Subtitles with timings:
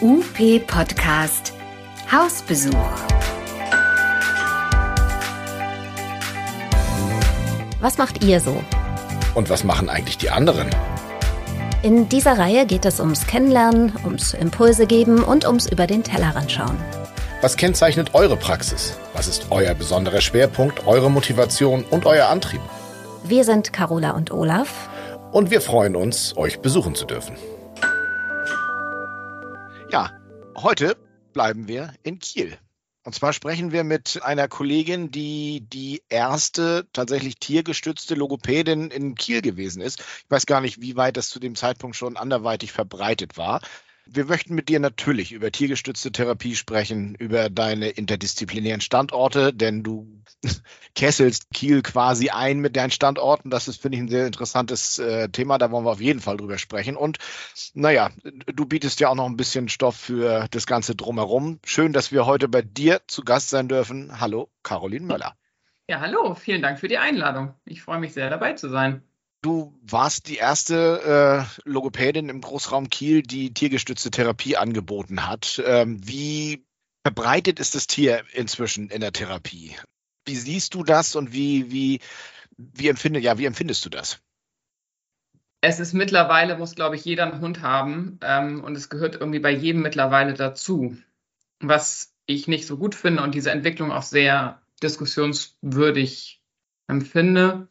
[0.00, 1.52] UP Podcast
[2.12, 2.72] Hausbesuch.
[7.80, 8.62] Was macht ihr so?
[9.34, 10.70] Und was machen eigentlich die anderen?
[11.82, 16.52] In dieser Reihe geht es ums Kennenlernen, ums Impulse geben und ums über den Tellerrand
[16.52, 16.78] schauen.
[17.40, 18.96] Was kennzeichnet eure Praxis?
[19.14, 22.60] Was ist euer besonderer Schwerpunkt, eure Motivation und euer Antrieb?
[23.24, 24.88] Wir sind Carola und Olaf.
[25.32, 27.36] Und wir freuen uns, euch besuchen zu dürfen.
[30.62, 30.96] Heute
[31.32, 32.58] bleiben wir in Kiel.
[33.04, 39.40] Und zwar sprechen wir mit einer Kollegin, die die erste tatsächlich tiergestützte Logopädin in Kiel
[39.40, 40.00] gewesen ist.
[40.00, 43.60] Ich weiß gar nicht, wie weit das zu dem Zeitpunkt schon anderweitig verbreitet war.
[44.10, 50.22] Wir möchten mit dir natürlich über tiergestützte Therapie sprechen, über deine interdisziplinären Standorte, denn du
[50.94, 53.50] kesselst Kiel quasi ein mit deinen Standorten.
[53.50, 55.58] Das ist, finde ich, ein sehr interessantes äh, Thema.
[55.58, 56.96] Da wollen wir auf jeden Fall drüber sprechen.
[56.96, 57.18] Und
[57.74, 58.10] naja,
[58.46, 61.60] du bietest ja auch noch ein bisschen Stoff für das Ganze drumherum.
[61.66, 64.20] Schön, dass wir heute bei dir zu Gast sein dürfen.
[64.20, 65.36] Hallo, Caroline Möller.
[65.86, 67.54] Ja, hallo, vielen Dank für die Einladung.
[67.66, 69.02] Ich freue mich sehr, dabei zu sein.
[69.40, 75.62] Du warst die erste äh, Logopädin im Großraum Kiel, die tiergestützte Therapie angeboten hat.
[75.64, 76.66] Ähm, wie
[77.04, 79.76] verbreitet ist das Tier inzwischen in der Therapie?
[80.26, 82.00] Wie siehst du das und wie, wie,
[82.56, 84.20] wie, empfinde, ja, wie empfindest du das?
[85.60, 89.40] Es ist mittlerweile, muss glaube ich jeder einen Hund haben ähm, und es gehört irgendwie
[89.40, 90.96] bei jedem mittlerweile dazu.
[91.60, 96.42] Was ich nicht so gut finde und diese Entwicklung auch sehr diskussionswürdig
[96.88, 97.68] empfinde,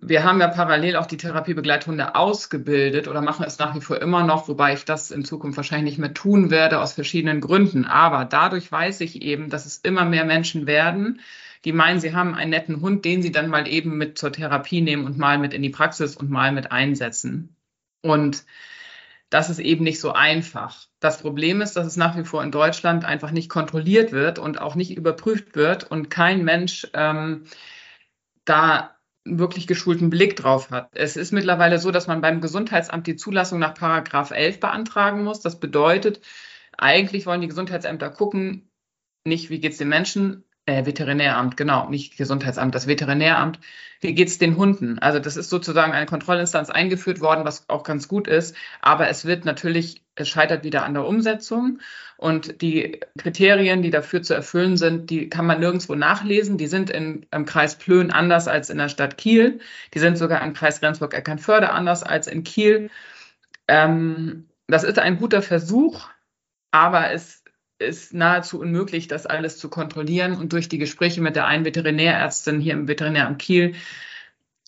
[0.00, 4.24] wir haben ja parallel auch die Therapiebegleithunde ausgebildet oder machen es nach wie vor immer
[4.24, 7.84] noch, wobei ich das in Zukunft wahrscheinlich nicht mehr tun werde aus verschiedenen Gründen.
[7.84, 11.20] Aber dadurch weiß ich eben, dass es immer mehr Menschen werden,
[11.64, 14.80] die meinen, sie haben einen netten Hund, den sie dann mal eben mit zur Therapie
[14.80, 17.56] nehmen und mal mit in die Praxis und mal mit einsetzen.
[18.00, 18.44] Und
[19.30, 20.86] das ist eben nicht so einfach.
[21.00, 24.60] Das Problem ist, dass es nach wie vor in Deutschland einfach nicht kontrolliert wird und
[24.60, 27.44] auch nicht überprüft wird und kein Mensch ähm,
[28.44, 28.97] da
[29.36, 30.90] wirklich geschulten Blick drauf hat.
[30.94, 35.40] Es ist mittlerweile so, dass man beim Gesundheitsamt die Zulassung nach Paragraph 11 beantragen muss.
[35.40, 36.20] Das bedeutet,
[36.76, 38.70] eigentlich wollen die Gesundheitsämter gucken,
[39.24, 43.58] nicht wie geht es den Menschen, äh, Veterinäramt, genau, nicht Gesundheitsamt, das Veterinäramt.
[44.00, 44.98] Wie geht's den Hunden?
[44.98, 48.54] Also das ist sozusagen eine Kontrollinstanz eingeführt worden, was auch ganz gut ist.
[48.80, 51.80] Aber es wird natürlich, es scheitert wieder an der Umsetzung.
[52.18, 56.58] Und die Kriterien, die dafür zu erfüllen sind, die kann man nirgendwo nachlesen.
[56.58, 59.60] Die sind in, im Kreis Plön anders als in der Stadt Kiel.
[59.94, 62.90] Die sind sogar im Kreis Rendsburg-Eckernförde anders als in Kiel.
[63.68, 66.08] Ähm, das ist ein guter Versuch,
[66.72, 67.44] aber es
[67.78, 70.34] ist nahezu unmöglich, das alles zu kontrollieren.
[70.36, 73.76] Und durch die Gespräche mit der einen Veterinärärztin hier im Veterinäramt Kiel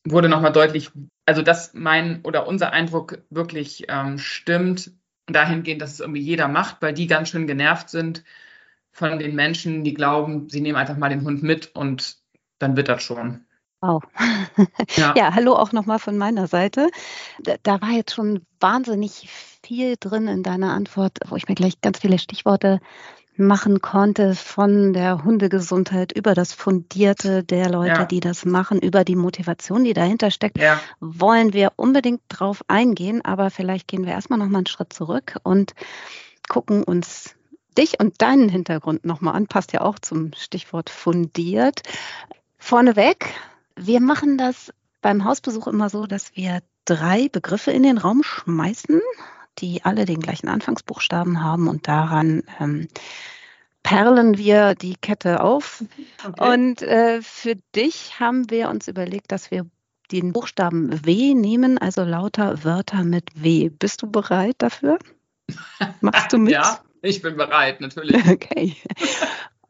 [0.05, 0.93] wurde nochmal deutlich,
[1.27, 4.93] also dass mein oder unser Eindruck wirklich ähm, stimmt,
[5.33, 8.25] dahingehend, dass es irgendwie jeder macht, weil die ganz schön genervt sind
[8.93, 12.19] von den Menschen, die glauben, sie nehmen einfach mal den Hund mit und
[12.59, 13.45] dann wird das schon.
[13.81, 14.03] Wow.
[14.97, 15.15] Ja.
[15.17, 16.91] ja, hallo auch nochmal von meiner Seite.
[17.39, 19.29] Da, da, war jetzt schon wahnsinnig
[19.65, 22.81] viel drin in deiner Antwort, wo ich mir gleich ganz viele Stichworte
[23.41, 28.05] machen konnte, von der Hundegesundheit über das Fundierte der Leute, ja.
[28.05, 30.81] die das machen, über die Motivation, die dahinter steckt, ja.
[31.01, 33.25] wollen wir unbedingt drauf eingehen.
[33.25, 35.73] Aber vielleicht gehen wir erstmal nochmal einen Schritt zurück und
[36.49, 37.35] gucken uns
[37.77, 39.47] dich und deinen Hintergrund nochmal an.
[39.47, 41.83] Passt ja auch zum Stichwort fundiert.
[42.59, 43.27] Vorneweg,
[43.77, 49.01] wir machen das beim Hausbesuch immer so, dass wir drei Begriffe in den Raum schmeißen,
[49.59, 52.89] die alle den gleichen Anfangsbuchstaben haben und daran ähm,
[53.83, 55.85] perlen wir die Kette auf.
[56.27, 56.53] Okay.
[56.53, 59.67] Und äh, für dich haben wir uns überlegt, dass wir
[60.13, 63.69] den Buchstaben W nehmen, also lauter Wörter mit W.
[63.69, 64.99] Bist du bereit dafür?
[66.01, 66.53] Machst du mit?
[66.53, 68.25] ja, ich bin bereit, natürlich.
[68.27, 68.77] Okay.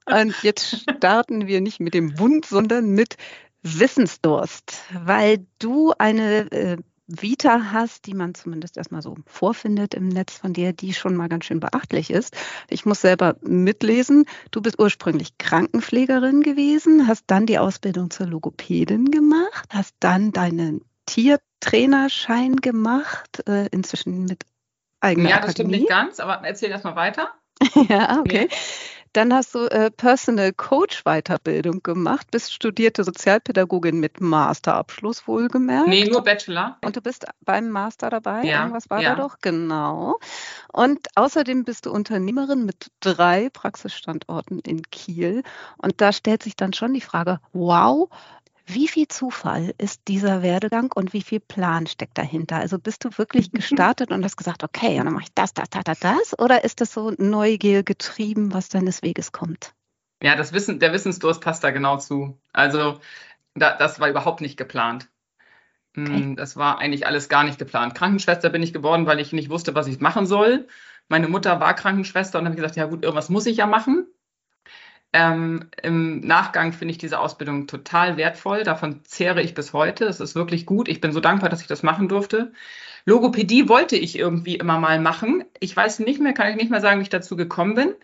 [0.06, 3.16] Und jetzt starten wir nicht mit dem Wund, sondern mit
[3.62, 6.76] Wissensdurst, weil du eine äh,
[7.10, 11.28] Vita hast, die man zumindest erstmal so vorfindet im Netz von dir, die schon mal
[11.28, 12.36] ganz schön beachtlich ist.
[12.68, 14.26] Ich muss selber mitlesen.
[14.50, 20.82] Du bist ursprünglich Krankenpflegerin gewesen, hast dann die Ausbildung zur Logopädin gemacht, hast dann deinen
[21.06, 24.44] Tiertrainerschein gemacht, äh, inzwischen mit
[25.00, 25.74] eigener Ja, das Akademie.
[25.76, 27.34] stimmt nicht ganz, aber erzähl erst mal weiter.
[27.88, 28.48] ja, okay.
[28.50, 28.56] Ja.
[29.12, 35.88] Dann hast du äh, Personal Coach Weiterbildung gemacht, bist studierte Sozialpädagogin mit Masterabschluss wohlgemerkt.
[35.88, 36.78] Nee, nur Bachelor.
[36.84, 38.44] Und du bist beim Master dabei?
[38.44, 38.60] Ja.
[38.60, 39.16] Irgendwas war ja.
[39.16, 39.38] da doch?
[39.40, 40.18] Genau.
[40.72, 45.42] Und außerdem bist du Unternehmerin mit drei Praxisstandorten in Kiel.
[45.78, 48.08] Und da stellt sich dann schon die Frage, wow,
[48.72, 52.56] Wie viel Zufall ist dieser Werdegang und wie viel Plan steckt dahinter?
[52.56, 55.68] Also bist du wirklich gestartet und hast gesagt, okay, und dann mache ich das, das,
[55.70, 56.38] das, das, das?
[56.38, 59.74] Oder ist das so Neugier getrieben, was deines Weges kommt?
[60.22, 62.38] Ja, das Wissen, der Wissensdurst passt da genau zu.
[62.52, 63.00] Also
[63.54, 65.08] da, das war überhaupt nicht geplant.
[65.96, 66.12] Okay.
[66.12, 67.96] Hm, das war eigentlich alles gar nicht geplant.
[67.96, 70.68] Krankenschwester bin ich geworden, weil ich nicht wusste, was ich machen soll.
[71.08, 74.06] Meine Mutter war Krankenschwester und habe gesagt, ja gut, irgendwas muss ich ja machen.
[75.12, 78.62] Ähm, Im Nachgang finde ich diese Ausbildung total wertvoll.
[78.62, 80.04] Davon zehre ich bis heute.
[80.04, 80.88] Es ist wirklich gut.
[80.88, 82.52] Ich bin so dankbar, dass ich das machen durfte.
[83.06, 85.44] Logopädie wollte ich irgendwie immer mal machen.
[85.58, 87.94] Ich weiß nicht mehr, kann ich nicht mehr sagen, wie ich dazu gekommen bin.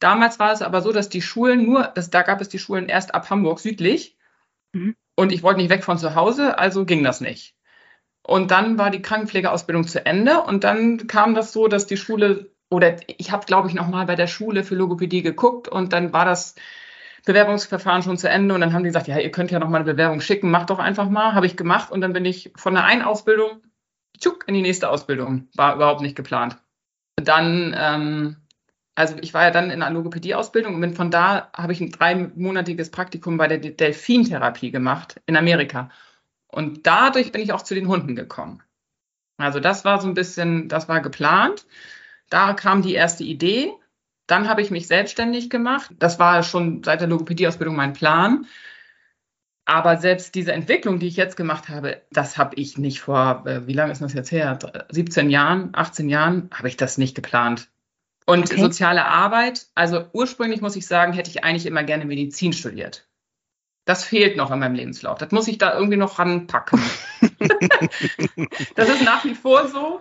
[0.00, 2.88] Damals war es aber so, dass die Schulen nur, dass, da gab es die Schulen
[2.88, 4.16] erst ab Hamburg südlich.
[4.72, 4.96] Mhm.
[5.14, 7.54] Und ich wollte nicht weg von zu Hause, also ging das nicht.
[8.22, 12.50] Und dann war die Krankenpflegeausbildung zu Ende und dann kam das so, dass die Schule
[12.70, 16.12] oder ich habe, glaube ich, noch mal bei der Schule für Logopädie geguckt und dann
[16.12, 16.54] war das
[17.26, 19.78] Bewerbungsverfahren schon zu Ende und dann haben die gesagt, ja, ihr könnt ja noch mal
[19.78, 21.34] eine Bewerbung schicken, macht doch einfach mal.
[21.34, 23.62] Habe ich gemacht und dann bin ich von der einen Ausbildung
[24.18, 25.48] tschuk, in die nächste Ausbildung.
[25.54, 26.56] War überhaupt nicht geplant.
[27.16, 28.36] Dann, ähm,
[28.94, 31.90] also ich war ja dann in einer Logopädie-Ausbildung und bin von da habe ich ein
[31.90, 35.90] dreimonatiges Praktikum bei der Delfintherapie gemacht in Amerika.
[36.48, 38.62] Und dadurch bin ich auch zu den Hunden gekommen.
[39.36, 41.66] Also das war so ein bisschen, das war geplant.
[42.30, 43.72] Da kam die erste Idee.
[44.26, 45.90] Dann habe ich mich selbstständig gemacht.
[45.98, 48.46] Das war schon seit der Logopädieausbildung mein Plan.
[49.64, 53.66] Aber selbst diese Entwicklung, die ich jetzt gemacht habe, das habe ich nicht vor, äh,
[53.66, 54.58] wie lange ist das jetzt her?
[54.88, 57.68] 17 Jahren, 18 Jahren, habe ich das nicht geplant.
[58.26, 58.60] Und okay.
[58.60, 63.08] soziale Arbeit, also ursprünglich muss ich sagen, hätte ich eigentlich immer gerne Medizin studiert.
[63.84, 65.18] Das fehlt noch in meinem Lebenslauf.
[65.18, 66.80] Das muss ich da irgendwie noch ranpacken.
[68.74, 70.00] das ist nach wie vor so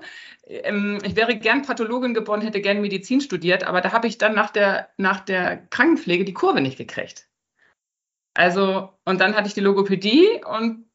[0.49, 4.33] ähm, ich wäre gern Pathologin geworden, hätte gern Medizin studiert, aber da habe ich dann
[4.33, 7.27] nach der, nach der Krankenpflege die Kurve nicht gekriegt.
[8.33, 10.85] Also, und dann hatte ich die Logopädie und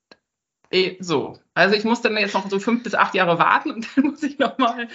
[0.71, 1.39] eh, so.
[1.55, 4.23] Also ich musste dann jetzt noch so fünf bis acht Jahre warten und dann muss
[4.23, 4.89] ich nochmal,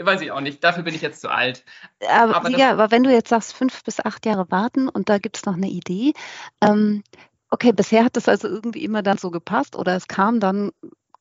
[0.00, 1.64] weiß ich auch nicht, dafür bin ich jetzt zu alt.
[2.08, 5.18] Aber, aber, ja, aber wenn du jetzt sagst, fünf bis acht Jahre warten und da
[5.18, 6.14] gibt es noch eine Idee,
[6.60, 7.04] ähm,
[7.50, 10.70] Okay, bisher hat das also irgendwie immer dann so gepasst oder es kam dann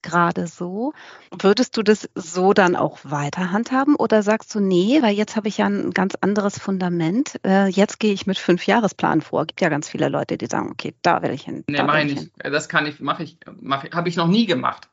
[0.01, 0.93] gerade so.
[1.37, 5.47] Würdest du das so dann auch weiter handhaben oder sagst du, nee, weil jetzt habe
[5.47, 7.39] ich ja ein ganz anderes Fundament.
[7.45, 9.41] Äh, jetzt gehe ich mit fünf Jahresplan vor.
[9.41, 11.63] Es gibt ja ganz viele Leute, die sagen, okay, da will ich hin.
[11.67, 12.19] Nee, meine ich.
[12.19, 12.31] Hin.
[12.43, 14.89] Das kann ich, mache ich, mache, habe ich noch nie gemacht.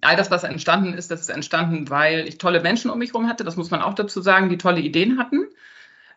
[0.00, 3.28] All das, was entstanden ist, das ist entstanden, weil ich tolle Menschen um mich herum
[3.28, 3.44] hatte.
[3.44, 5.46] Das muss man auch dazu sagen, die tolle Ideen hatten.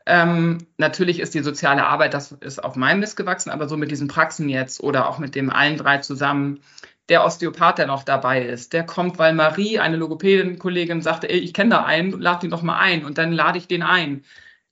[0.09, 3.91] Ähm, natürlich ist die soziale Arbeit, das ist auf meinem Mist gewachsen, aber so mit
[3.91, 6.61] diesen Praxen jetzt oder auch mit dem allen drei zusammen,
[7.09, 11.53] der Osteopath, der noch dabei ist, der kommt, weil Marie, eine Logopädin-Kollegin, sagte, ey, ich
[11.53, 14.23] kenne da einen, lad ihn doch mal ein und dann lade ich den ein.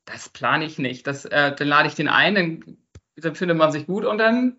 [0.05, 1.05] Das plane ich nicht.
[1.05, 2.77] Das, äh, dann lade ich den ein, dann,
[3.17, 4.55] dann findet man sich gut und dann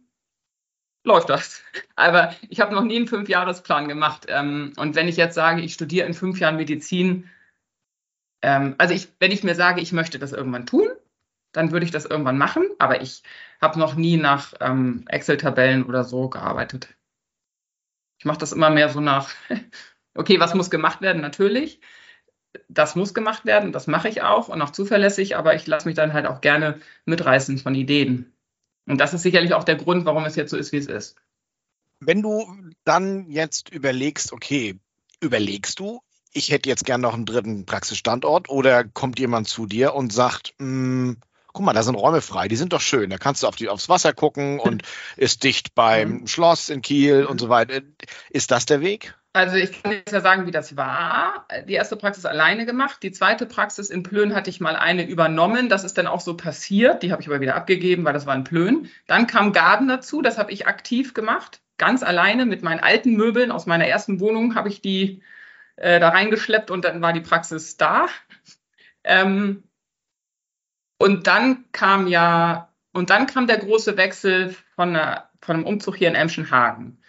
[1.05, 1.63] läuft das.
[1.97, 4.27] Aber ich habe noch nie einen Fünfjahresplan gemacht.
[4.29, 7.31] Ähm, und wenn ich jetzt sage, ich studiere in fünf Jahren Medizin,
[8.47, 10.89] ähm, also ich, wenn ich mir sage, ich möchte das irgendwann tun,
[11.51, 12.69] dann würde ich das irgendwann machen.
[12.79, 13.25] Aber ich
[13.61, 16.95] habe noch nie nach ähm, Excel-Tabellen oder so gearbeitet.
[18.21, 19.31] Ich mache das immer mehr so nach,
[20.15, 21.23] okay, was muss gemacht werden?
[21.23, 21.81] Natürlich.
[22.69, 25.97] Das muss gemacht werden, das mache ich auch und auch zuverlässig, aber ich lasse mich
[25.97, 28.33] dann halt auch gerne mitreißen von Ideen.
[28.87, 31.17] Und das ist sicherlich auch der Grund, warum es jetzt so ist, wie es ist.
[31.99, 32.47] Wenn du
[32.85, 34.79] dann jetzt überlegst, okay,
[35.21, 36.01] überlegst du,
[36.37, 40.55] ich hätte jetzt gern noch einen dritten Praxisstandort oder kommt jemand zu dir und sagt,
[40.59, 41.17] mh, hm,
[41.53, 43.09] guck mal, da sind Räume frei, die sind doch schön.
[43.09, 44.83] Da kannst du auf die, aufs Wasser gucken und
[45.17, 46.27] ist dicht beim.
[46.27, 47.81] Schloss in Kiel und so weiter.
[48.29, 49.15] Ist das der Weg?
[49.33, 51.47] Also ich kann jetzt ja sagen, wie das war.
[51.67, 53.03] Die erste Praxis alleine gemacht.
[53.03, 55.71] Die zweite Praxis in Plön hatte ich mal eine übernommen.
[55.71, 57.03] Das ist dann auch so passiert.
[57.03, 58.91] Die habe ich aber wieder abgegeben, weil das war in Plön.
[59.07, 60.21] Dann kam Garden dazu.
[60.21, 61.61] Das habe ich aktiv gemacht.
[61.79, 65.23] Ganz alleine mit meinen alten Möbeln aus meiner ersten Wohnung habe ich die
[65.77, 68.07] äh, da reingeschleppt und dann war die Praxis da.
[69.05, 69.63] Ähm,
[70.99, 75.97] und dann kam ja, und dann kam der große Wechsel von, einer, von einem Umzug
[75.97, 77.03] hier in Emschenhagen.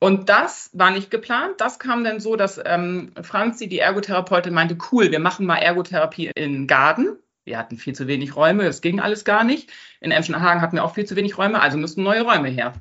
[0.00, 1.60] Und das war nicht geplant.
[1.60, 6.30] Das kam dann so, dass ähm, Franzi, die Ergotherapeutin, meinte, cool, wir machen mal Ergotherapie
[6.34, 7.18] in Garden.
[7.44, 9.70] Wir hatten viel zu wenig Räume, das ging alles gar nicht.
[10.00, 12.74] In Emschenhagen hatten wir auch viel zu wenig Räume, also mussten neue Räume her.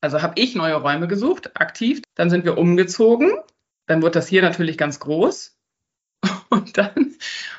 [0.00, 2.00] Also habe ich neue Räume gesucht, aktiv.
[2.14, 3.32] Dann sind wir umgezogen.
[3.86, 5.58] Dann wird das hier natürlich ganz groß.
[6.50, 7.14] Und dann,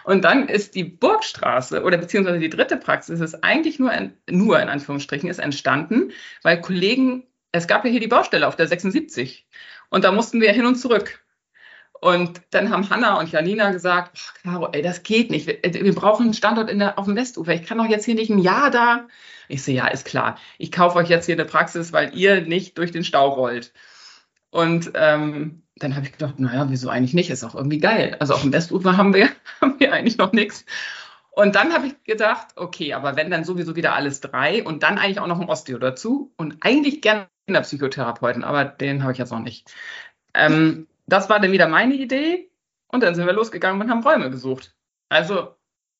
[0.05, 3.91] und dann ist die Burgstraße oder beziehungsweise die dritte Praxis ist eigentlich nur,
[4.29, 6.11] nur in Anführungsstrichen ist entstanden,
[6.43, 9.47] weil Kollegen, es gab ja hier die Baustelle auf der 76
[9.89, 11.25] und da mussten wir hin und zurück.
[12.01, 15.47] Und dann haben Hanna und Janina gesagt, oh, Caro, ey, das geht nicht.
[15.47, 17.53] Wir, wir brauchen einen Standort in der, auf dem Westufer.
[17.53, 19.07] Ich kann doch jetzt hier nicht ein Jahr da.
[19.47, 20.37] Ich so, ja, ist klar.
[20.57, 23.73] Ich kaufe euch jetzt hier eine Praxis, weil ihr nicht durch den Stau rollt.
[24.51, 27.29] Und ähm, dann habe ich gedacht, naja, wieso eigentlich nicht?
[27.29, 28.15] Ist auch irgendwie geil.
[28.19, 29.29] Also auf dem Westufer haben wir,
[29.61, 30.65] haben wir eigentlich noch nichts.
[31.31, 34.97] Und dann habe ich gedacht, okay, aber wenn dann sowieso wieder alles drei und dann
[34.97, 37.27] eigentlich auch noch ein Osteo dazu und eigentlich gerne
[37.61, 39.69] Psychotherapeuten, aber den habe ich jetzt noch nicht.
[40.33, 42.49] Ähm, das war dann wieder meine Idee
[42.87, 44.73] und dann sind wir losgegangen und haben Räume gesucht.
[45.09, 45.55] Also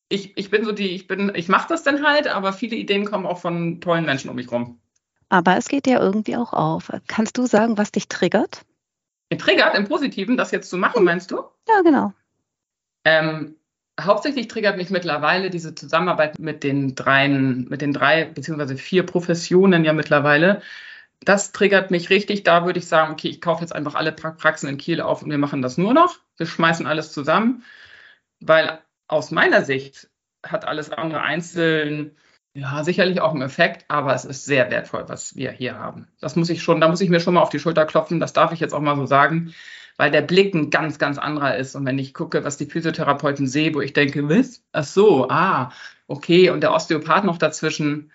[0.08, 3.04] ich, ich bin so die, ich bin, ich mache das dann halt, aber viele Ideen
[3.04, 4.80] kommen auch von tollen Menschen um mich rum.
[5.28, 6.92] Aber es geht ja irgendwie auch auf.
[7.08, 8.62] Kannst du sagen, was dich triggert?
[9.30, 11.44] Triggert im Positiven, das jetzt zu machen, meinst du?
[11.68, 12.14] Ja, genau.
[13.04, 13.56] Ähm,
[14.00, 19.84] hauptsächlich triggert mich mittlerweile diese Zusammenarbeit mit den dreien, mit den drei beziehungsweise vier Professionen
[19.84, 20.62] ja mittlerweile.
[21.22, 22.44] Das triggert mich richtig.
[22.44, 25.32] Da würde ich sagen, okay, ich kaufe jetzt einfach alle Praxen in Kiel auf und
[25.32, 26.20] wir machen das nur noch.
[26.38, 27.64] Wir schmeißen alles zusammen,
[28.40, 30.10] weil aus meiner Sicht
[30.44, 32.16] hat alles andere einzeln
[32.56, 36.08] ja, sicherlich auch einen Effekt, aber es ist sehr wertvoll, was wir hier haben.
[36.22, 38.32] Das muss ich schon, da muss ich mir schon mal auf die Schulter klopfen, das
[38.32, 39.54] darf ich jetzt auch mal so sagen,
[39.98, 41.76] weil der Blick ein ganz, ganz anderer ist.
[41.76, 44.64] Und wenn ich gucke, was die Physiotherapeuten sehen, wo ich denke, was?
[44.72, 45.74] Ach so, ah,
[46.08, 48.12] okay, und der Osteopath noch dazwischen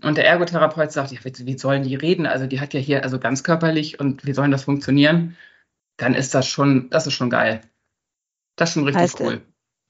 [0.00, 2.26] und der Ergotherapeut sagt, ja, wie sollen die reden?
[2.26, 5.36] Also die hat ja hier also ganz körperlich und wie sollen das funktionieren?
[5.96, 7.62] Dann ist das schon, das ist schon geil.
[8.54, 9.42] Das ist schon richtig heißt, cool.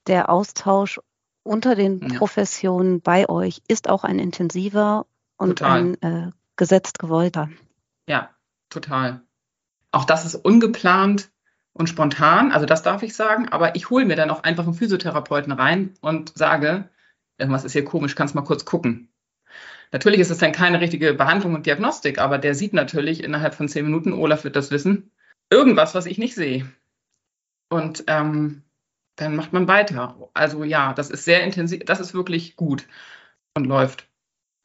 [0.07, 0.99] Der Austausch
[1.43, 2.17] unter den ja.
[2.17, 5.05] Professionen bei euch ist auch ein intensiver
[5.37, 5.79] und total.
[5.79, 7.49] ein äh, gesetzt gewollter.
[8.07, 8.29] Ja,
[8.69, 9.21] total.
[9.91, 11.29] Auch das ist ungeplant
[11.73, 14.73] und spontan, also das darf ich sagen, aber ich hole mir dann auch einfach einen
[14.73, 16.89] Physiotherapeuten rein und sage,
[17.37, 19.09] irgendwas ist hier komisch, kannst mal kurz gucken.
[19.91, 23.67] Natürlich ist es dann keine richtige Behandlung und Diagnostik, aber der sieht natürlich innerhalb von
[23.67, 25.11] zehn Minuten, Olaf wird das wissen,
[25.51, 26.65] irgendwas, was ich nicht sehe.
[27.69, 28.62] Und ähm,
[29.15, 30.29] dann macht man weiter.
[30.33, 32.87] Also ja, das ist sehr intensiv, das ist wirklich gut
[33.55, 34.07] und läuft.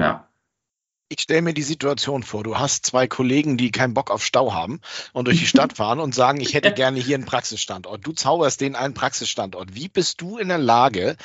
[0.00, 0.27] Ja.
[1.10, 4.52] Ich stelle mir die Situation vor, du hast zwei Kollegen, die keinen Bock auf Stau
[4.52, 4.82] haben
[5.14, 8.06] und durch die Stadt fahren und sagen, ich hätte gerne hier einen Praxisstandort.
[8.06, 9.74] Du zauberst denen einen Praxisstandort.
[9.74, 11.16] Wie bist du in der Lage,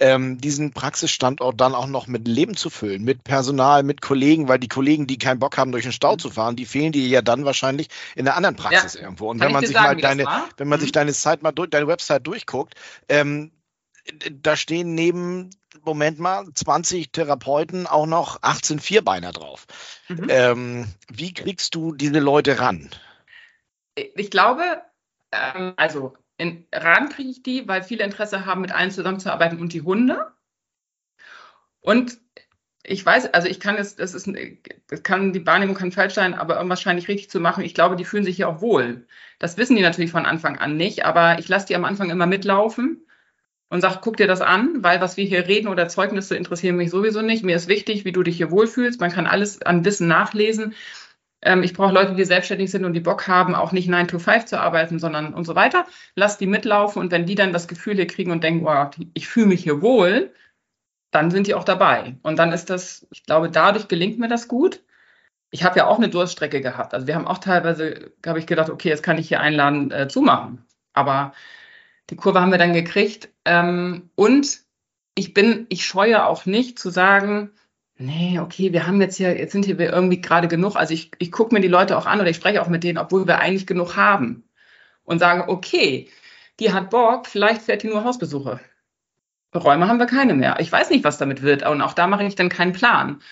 [0.00, 4.58] ähm, diesen Praxisstandort dann auch noch mit Leben zu füllen, mit Personal, mit Kollegen, weil
[4.58, 7.22] die Kollegen, die keinen Bock haben, durch den Stau zu fahren, die fehlen dir ja
[7.22, 9.02] dann wahrscheinlich in der anderen Praxis ja.
[9.02, 9.30] irgendwo.
[9.30, 10.26] Und Kann wenn man sich sagen, mal deine,
[10.56, 10.82] wenn man mhm.
[10.82, 12.74] sich deine Zeit mal durch, deine Website durchguckt,
[13.08, 13.52] ähm,
[14.30, 15.50] da stehen neben
[15.84, 19.66] Moment mal, 20 Therapeuten auch noch 18 Vierbeiner drauf.
[20.08, 20.26] Mhm.
[20.28, 22.90] Ähm, wie kriegst du diese Leute ran?
[23.94, 24.82] Ich glaube,
[25.32, 29.72] ähm, also in, ran kriege ich die, weil viele Interesse haben, mit allen zusammenzuarbeiten und
[29.72, 30.32] die Hunde.
[31.80, 32.18] Und
[32.82, 34.30] ich weiß, also ich kann es, das ist,
[34.86, 37.64] das kann, die Wahrnehmung kann falsch sein, aber irgendwas scheine ich richtig zu machen.
[37.64, 39.06] Ich glaube, die fühlen sich hier auch wohl.
[39.38, 42.26] Das wissen die natürlich von Anfang an nicht, aber ich lasse die am Anfang immer
[42.26, 43.04] mitlaufen
[43.70, 46.90] und sage, guck dir das an, weil was wir hier reden oder Zeugnisse interessieren mich
[46.90, 47.44] sowieso nicht.
[47.44, 49.00] Mir ist wichtig, wie du dich hier wohlfühlst.
[49.00, 50.74] Man kann alles an Wissen nachlesen.
[51.42, 54.18] Ähm, ich brauche Leute, die selbstständig sind und die Bock haben, auch nicht 9 to
[54.18, 55.86] 5 zu arbeiten, sondern und so weiter.
[56.14, 59.28] Lass die mitlaufen und wenn die dann das Gefühl hier kriegen und denken, wow, ich
[59.28, 60.32] fühle mich hier wohl,
[61.10, 62.16] dann sind die auch dabei.
[62.22, 64.82] Und dann ist das, ich glaube, dadurch gelingt mir das gut.
[65.50, 66.94] Ich habe ja auch eine Durststrecke gehabt.
[66.94, 70.08] Also wir haben auch teilweise, habe ich gedacht, okay, jetzt kann ich hier einladen, äh,
[70.08, 70.66] zumachen.
[70.92, 71.32] Aber
[72.10, 73.28] die Kurve haben wir dann gekriegt.
[73.44, 74.60] Ähm, und
[75.14, 77.50] ich bin, ich scheue auch nicht zu sagen,
[77.96, 80.76] nee, okay, wir haben jetzt hier, jetzt sind hier irgendwie gerade genug.
[80.76, 82.98] Also ich, ich gucke mir die Leute auch an oder ich spreche auch mit denen,
[82.98, 84.44] obwohl wir eigentlich genug haben.
[85.04, 86.08] Und sage, okay,
[86.60, 88.60] die hat Bock, vielleicht fährt die nur Hausbesuche.
[89.54, 90.56] Räume haben wir keine mehr.
[90.60, 91.66] Ich weiß nicht, was damit wird.
[91.66, 93.22] Und auch da mache ich dann keinen Plan.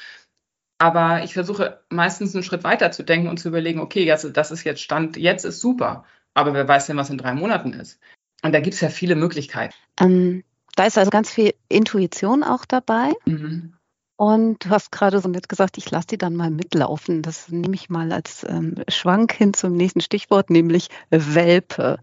[0.79, 4.51] Aber ich versuche meistens einen Schritt weiter zu denken und zu überlegen, okay, jetzt, das
[4.51, 6.05] ist jetzt Stand, jetzt ist super.
[6.35, 7.99] Aber wer weiß denn, was in drei Monaten ist?
[8.43, 9.75] Und da gibt es ja viele Möglichkeiten.
[10.01, 10.45] Ähm,
[10.77, 13.13] da ist also ganz viel Intuition auch dabei.
[13.25, 13.77] Mhm.
[14.19, 17.21] Und du hast gerade so nett gesagt, ich lasse die dann mal mitlaufen.
[17.21, 21.99] Das nehme ich mal als ähm, Schwank hin zum nächsten Stichwort, nämlich Welpe.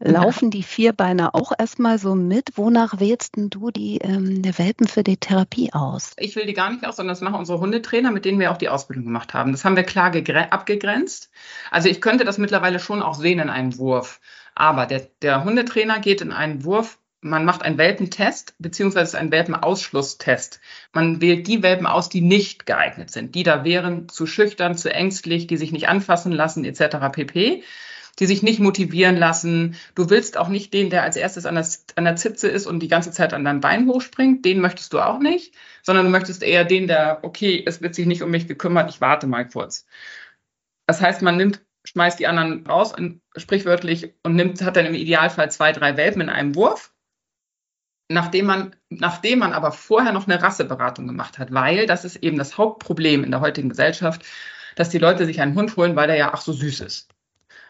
[0.00, 2.58] Laufen die Vierbeiner auch erstmal so mit?
[2.58, 6.14] Wonach wählst du die ähm, Welpen für die Therapie aus?
[6.18, 8.58] Ich will die gar nicht aus, sondern das machen unsere Hundetrainer, mit denen wir auch
[8.58, 9.52] die Ausbildung gemacht haben.
[9.52, 10.12] Das haben wir klar
[10.50, 11.30] abgegrenzt.
[11.70, 14.20] Also ich könnte das mittlerweile schon auch sehen in einem Wurf.
[14.54, 20.60] Aber der, der Hundetrainer geht in einen Wurf, man macht einen Welpentest, beziehungsweise einen Welpenausschlusstest.
[20.92, 24.92] Man wählt die Welpen aus, die nicht geeignet sind, die da wären zu schüchtern, zu
[24.92, 26.96] ängstlich, die sich nicht anfassen lassen, etc.
[27.12, 27.62] pp
[28.18, 29.76] die sich nicht motivieren lassen.
[29.94, 32.80] Du willst auch nicht den, der als erstes an der, an der Zitze ist und
[32.80, 34.44] die ganze Zeit an deinem Bein hochspringt.
[34.44, 38.06] Den möchtest du auch nicht, sondern du möchtest eher den, der, okay, es wird sich
[38.06, 39.86] nicht um mich gekümmert, ich warte mal kurz.
[40.86, 44.94] Das heißt, man nimmt schmeißt die anderen raus und sprichwörtlich, und nimmt, hat dann im
[44.94, 46.92] Idealfall zwei, drei Welpen in einem Wurf.
[48.08, 52.36] Nachdem man, nachdem man aber vorher noch eine Rasseberatung gemacht hat, weil das ist eben
[52.36, 54.22] das Hauptproblem in der heutigen Gesellschaft,
[54.76, 57.08] dass die Leute sich einen Hund holen, weil der ja ach so süß ist.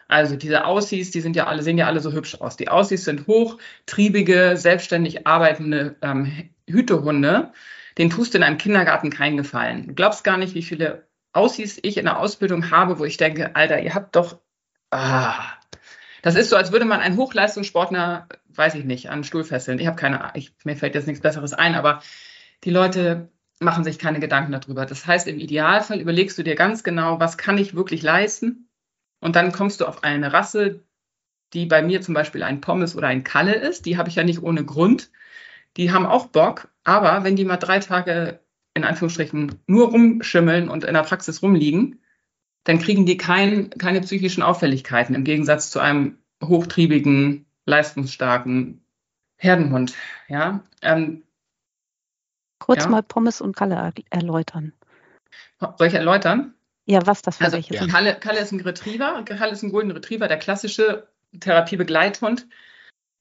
[0.07, 2.57] Also diese Aussies, die sind ja alle, sehen ja alle so hübsch aus.
[2.57, 7.51] Die Aussies sind hochtriebige, selbstständig arbeitende ähm, Hütehunde.
[7.97, 9.87] Den tust du in einem Kindergarten keinen Gefallen.
[9.87, 13.55] Du glaubst gar nicht, wie viele Aussies ich in der Ausbildung habe, wo ich denke,
[13.55, 14.39] Alter, ihr habt doch,
[14.95, 15.53] ah,
[16.21, 19.79] das ist so, als würde man einen Hochleistungssportler, weiß ich nicht, an Stuhl fesseln.
[19.79, 22.01] Ich habe keine, ich, mir fällt jetzt nichts Besseres ein, aber
[22.63, 24.85] die Leute machen sich keine Gedanken darüber.
[24.85, 28.69] Das heißt, im Idealfall überlegst du dir ganz genau, was kann ich wirklich leisten?
[29.19, 30.83] Und dann kommst du auf eine Rasse,
[31.53, 33.85] die bei mir zum Beispiel ein Pommes oder ein Kalle ist.
[33.85, 35.11] Die habe ich ja nicht ohne Grund.
[35.77, 38.39] Die haben auch Bock, aber wenn die mal drei Tage
[38.73, 41.99] in Anführungsstrichen nur rumschimmeln und in der Praxis rumliegen,
[42.65, 48.83] dann kriegen die kein, keine psychischen Auffälligkeiten im Gegensatz zu einem hochtriebigen, leistungsstarken
[49.37, 49.93] Herdenhund.
[50.27, 51.23] Ja, ähm,
[52.59, 52.89] Kurz ja.
[52.89, 54.73] mal Pommes und Kalle erläutern.
[55.77, 56.55] Soll ich erläutern?
[56.85, 57.91] Ja, was das für also, welche sind?
[57.91, 59.23] Kalle, Kalle ist ein Retriever.
[59.23, 61.07] Kalle ist ein Golden Retriever, der klassische
[61.39, 62.47] Therapiebegleithund.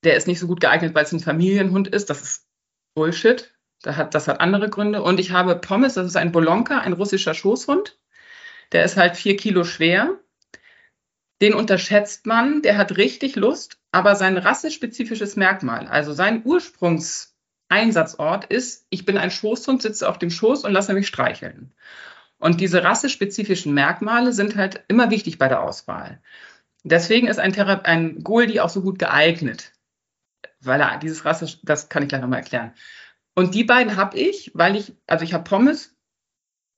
[0.04, 2.10] Der ist nicht so gut geeignet, weil es ein Familienhund ist.
[2.10, 2.46] Das ist
[2.94, 3.54] Bullshit.
[3.82, 5.02] Das hat, das hat andere Gründe.
[5.02, 7.98] Und ich habe Pommes, das ist ein Bolonka, ein russischer Schoßhund.
[8.72, 10.18] Der ist halt vier Kilo schwer.
[11.40, 18.86] Den unterschätzt man, der hat richtig Lust, aber sein rassespezifisches Merkmal, also sein Ursprungseinsatzort ist,
[18.90, 21.72] ich bin ein Schoßhund, sitze auf dem Schoß und lasse mich streicheln.
[22.38, 26.20] Und diese rassespezifischen Merkmale sind halt immer wichtig bei der Auswahl.
[26.82, 29.72] Deswegen ist ein, Thera ein Goldi auch so gut geeignet,
[30.60, 32.74] weil er dieses Rasse, das kann ich gleich nochmal erklären.
[33.34, 35.96] Und die beiden habe ich, weil ich, also ich habe Pommes,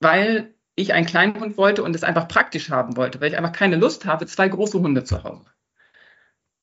[0.00, 3.52] weil ich einen kleinen Hund wollte und es einfach praktisch haben wollte, weil ich einfach
[3.52, 5.50] keine Lust habe, zwei große Hunde zu Hause.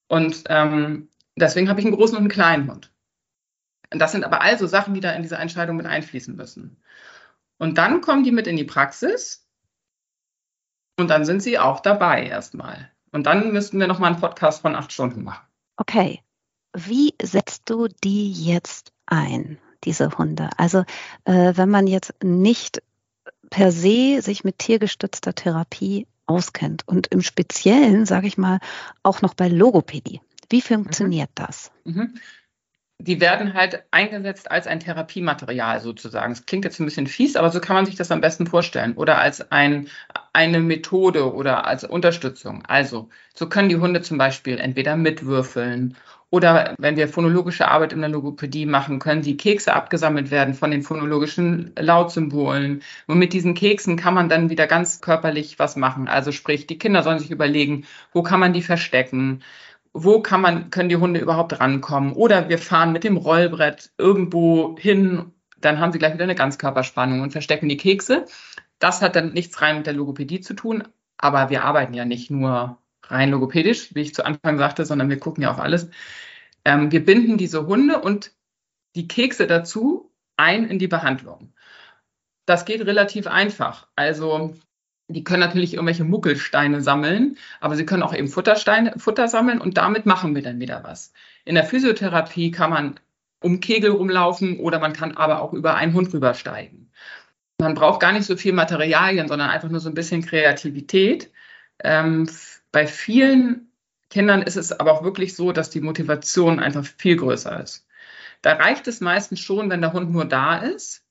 [0.07, 2.93] Und ähm, deswegen habe ich einen großen und einen kleinen Hund.
[3.91, 6.81] Und das sind aber also Sachen, die da in diese Entscheidung mit einfließen müssen.
[7.57, 9.47] Und dann kommen die mit in die Praxis
[10.97, 12.91] und dann sind sie auch dabei erstmal.
[13.11, 15.45] Und dann müssten wir nochmal einen Podcast von acht Stunden machen.
[15.77, 16.21] Okay.
[16.75, 20.49] Wie setzt du die jetzt ein, diese Hunde?
[20.57, 20.79] Also
[21.25, 22.81] äh, wenn man jetzt nicht
[23.53, 28.57] per se sich mit tiergestützter Therapie auskennt und im Speziellen, sage ich mal,
[29.03, 30.21] auch noch bei Logopädie.
[30.49, 31.35] Wie funktioniert mhm.
[31.35, 31.71] das?
[31.83, 32.15] Mhm.
[32.97, 36.33] Die werden halt eingesetzt als ein Therapiematerial sozusagen.
[36.33, 38.93] Es klingt jetzt ein bisschen fies, aber so kann man sich das am besten vorstellen.
[38.95, 39.87] Oder als ein,
[40.31, 42.65] eine Methode oder als Unterstützung.
[42.65, 45.95] Also, so können die Hunde zum Beispiel entweder mitwürfeln
[46.33, 50.71] oder wenn wir phonologische Arbeit in der Logopädie machen, können die Kekse abgesammelt werden von
[50.71, 52.81] den phonologischen Lautsymbolen.
[53.05, 56.07] Und mit diesen Keksen kann man dann wieder ganz körperlich was machen.
[56.07, 59.43] Also sprich, die Kinder sollen sich überlegen, wo kann man die verstecken?
[59.93, 62.13] Wo kann man, können die Hunde überhaupt rankommen?
[62.13, 67.21] Oder wir fahren mit dem Rollbrett irgendwo hin, dann haben sie gleich wieder eine Ganzkörperspannung
[67.21, 68.25] und verstecken die Kekse.
[68.79, 70.83] Das hat dann nichts rein mit der Logopädie zu tun,
[71.15, 72.79] aber wir arbeiten ja nicht nur
[73.13, 75.89] rein logopädisch, wie ich zu Anfang sagte, sondern wir gucken ja auf alles.
[76.65, 78.31] Ähm, wir binden diese Hunde und
[78.95, 81.53] die Kekse dazu ein in die Behandlung.
[82.45, 83.87] Das geht relativ einfach.
[83.95, 84.53] Also
[85.07, 89.77] die können natürlich irgendwelche Muckelsteine sammeln, aber sie können auch eben Futtersteine, Futter sammeln und
[89.77, 91.13] damit machen wir dann wieder was.
[91.45, 92.99] In der Physiotherapie kann man
[93.41, 96.91] um Kegel rumlaufen oder man kann aber auch über einen Hund rübersteigen.
[97.59, 101.31] Man braucht gar nicht so viel Materialien, sondern einfach nur so ein bisschen Kreativität.
[101.83, 102.27] Ähm,
[102.73, 103.71] bei vielen
[104.09, 107.87] Kindern ist es aber auch wirklich so, dass die Motivation einfach viel größer ist.
[108.41, 111.05] Da reicht es meistens schon, wenn der Hund nur da ist.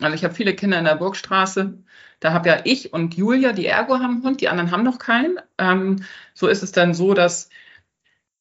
[0.00, 1.82] Also ich habe viele Kinder in der Burgstraße.
[2.20, 4.98] Da habe ja ich und Julia, die Ergo haben einen Hund, die anderen haben noch
[4.98, 5.38] keinen.
[5.58, 7.48] Ähm, so ist es dann so, dass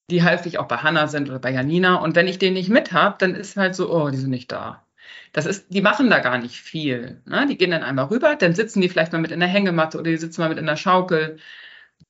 [0.09, 1.95] die häufig auch bei Hanna sind oder bei Janina.
[1.95, 4.51] Und wenn ich den nicht mit habe, dann ist halt so, oh, die sind nicht
[4.51, 4.85] da.
[5.31, 7.21] Das ist, die machen da gar nicht viel.
[7.25, 7.47] Ne?
[7.47, 10.11] Die gehen dann einmal rüber, dann sitzen die vielleicht mal mit in der Hängematte oder
[10.11, 11.37] die sitzen mal mit in der Schaukel.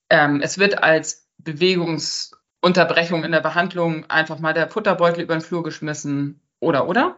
[0.09, 5.63] Ähm, es wird als Bewegungsunterbrechung in der Behandlung einfach mal der Futterbeutel über den Flur
[5.63, 7.17] geschmissen oder oder.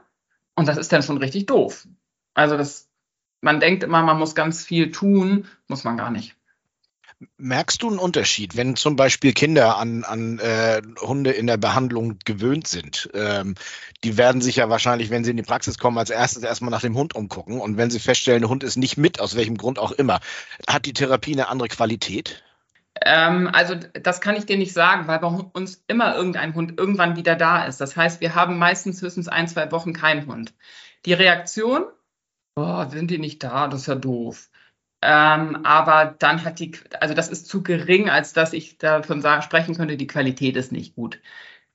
[0.56, 1.88] Und das ist dann schon richtig doof.
[2.34, 2.90] Also das,
[3.42, 6.36] man denkt immer, man muss ganz viel tun, muss man gar nicht.
[7.38, 12.20] Merkst du einen Unterschied, wenn zum Beispiel Kinder an, an äh, Hunde in der Behandlung
[12.26, 13.10] gewöhnt sind?
[13.16, 13.56] Ähm,
[14.04, 16.82] die werden sich ja wahrscheinlich, wenn sie in die Praxis kommen, als erstes erstmal nach
[16.82, 17.60] dem Hund umgucken.
[17.60, 20.20] Und wenn sie feststellen, der Hund ist nicht mit, aus welchem Grund auch immer,
[20.68, 22.44] hat die Therapie eine andere Qualität?
[23.02, 27.16] Ähm, also das kann ich dir nicht sagen, weil bei uns immer irgendein Hund irgendwann
[27.16, 27.82] wieder da ist.
[27.82, 30.54] Das heißt, wir haben meistens höchstens ein, zwei Wochen keinen Hund.
[31.06, 31.86] Die Reaktion,
[32.56, 34.50] oh, sind die nicht da, das ist ja doof.
[35.02, 39.44] Ähm, aber dann hat die, also das ist zu gering, als dass ich davon sagen,
[39.44, 41.20] sprechen könnte, die Qualität ist nicht gut.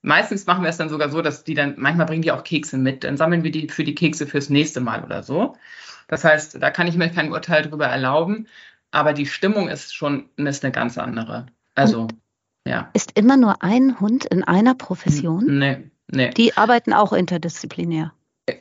[0.01, 2.77] Meistens machen wir es dann sogar so, dass die dann, manchmal bringen die auch Kekse
[2.77, 5.55] mit, dann sammeln wir die für die Kekse fürs nächste Mal oder so.
[6.09, 8.47] Das heißt, da kann ich mir kein Urteil drüber erlauben,
[8.93, 11.47] aber die Stimmung ist schon ist eine ganz andere.
[11.75, 12.15] Also, Und
[12.67, 12.89] ja.
[12.93, 15.57] Ist immer nur ein Hund in einer Profession?
[15.59, 16.29] Nee, nee.
[16.29, 18.13] Die arbeiten auch interdisziplinär.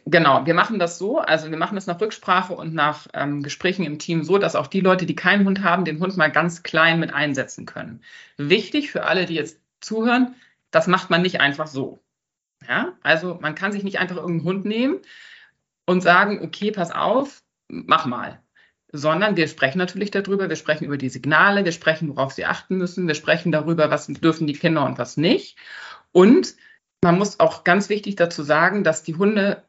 [0.06, 3.84] Genau, wir machen das so, also wir machen das nach Rücksprache und nach ähm, Gesprächen
[3.84, 6.62] im Team so, dass auch die Leute, die keinen Hund haben, den Hund mal ganz
[6.62, 8.00] klein mit einsetzen können.
[8.36, 10.34] Wichtig für alle, die jetzt zuhören,
[10.70, 12.00] das macht man nicht einfach so.
[12.66, 15.00] Ja, also man kann sich nicht einfach irgendeinen Hund nehmen
[15.84, 18.41] und sagen, okay, pass auf, mach mal.
[18.92, 22.76] Sondern wir sprechen natürlich darüber, wir sprechen über die Signale, wir sprechen, worauf sie achten
[22.76, 25.56] müssen, wir sprechen darüber, was dürfen die Kinder und was nicht.
[26.12, 26.56] Und
[27.02, 29.64] man muss auch ganz wichtig dazu sagen, dass die Hunde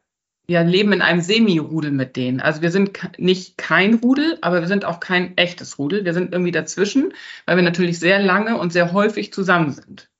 [0.46, 2.40] wir leben in einem Semi-Rudel mit denen.
[2.40, 6.04] Also wir sind nicht kein Rudel, aber wir sind auch kein echtes Rudel.
[6.04, 7.14] Wir sind irgendwie dazwischen,
[7.46, 10.10] weil wir natürlich sehr lange und sehr häufig zusammen sind.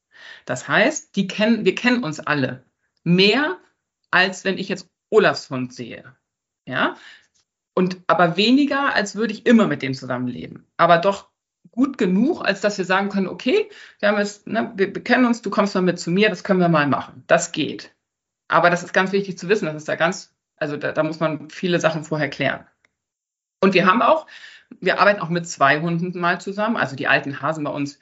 [0.47, 2.65] Das heißt, die kennen, wir kennen uns alle
[3.03, 3.59] mehr,
[4.11, 6.17] als wenn ich jetzt Olafs Hund sehe.
[6.67, 6.97] Ja,
[7.75, 10.67] und aber weniger, als würde ich immer mit dem zusammenleben.
[10.77, 11.29] Aber doch
[11.73, 15.25] gut genug, als dass wir sagen können, okay, wir haben jetzt, ne, wir, wir kennen
[15.25, 17.25] uns, du kommst mal mit zu mir, das können wir mal machen.
[17.27, 17.93] Das geht.
[18.49, 21.21] Aber das ist ganz wichtig zu wissen, das ist da ganz, also da, da muss
[21.21, 22.67] man viele Sachen vorher klären.
[23.61, 24.27] Und wir haben auch,
[24.81, 26.77] wir arbeiten auch mit zwei Hunden mal zusammen.
[26.77, 27.99] Also die alten Hasen bei uns,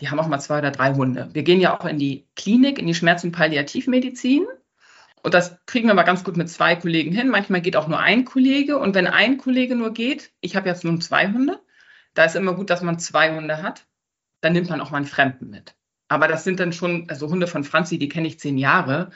[0.00, 1.28] die haben auch mal zwei oder drei Hunde.
[1.32, 4.46] Wir gehen ja auch in die Klinik, in die Schmerz- und Palliativmedizin.
[5.22, 7.28] Und das kriegen wir mal ganz gut mit zwei Kollegen hin.
[7.28, 8.78] Manchmal geht auch nur ein Kollege.
[8.78, 11.60] Und wenn ein Kollege nur geht, ich habe jetzt nun zwei Hunde,
[12.14, 13.86] da ist immer gut, dass man zwei Hunde hat.
[14.40, 15.74] Dann nimmt man auch mal einen Fremden mit.
[16.08, 19.10] Aber das sind dann schon, also Hunde von Franzi, die kenne ich zehn Jahre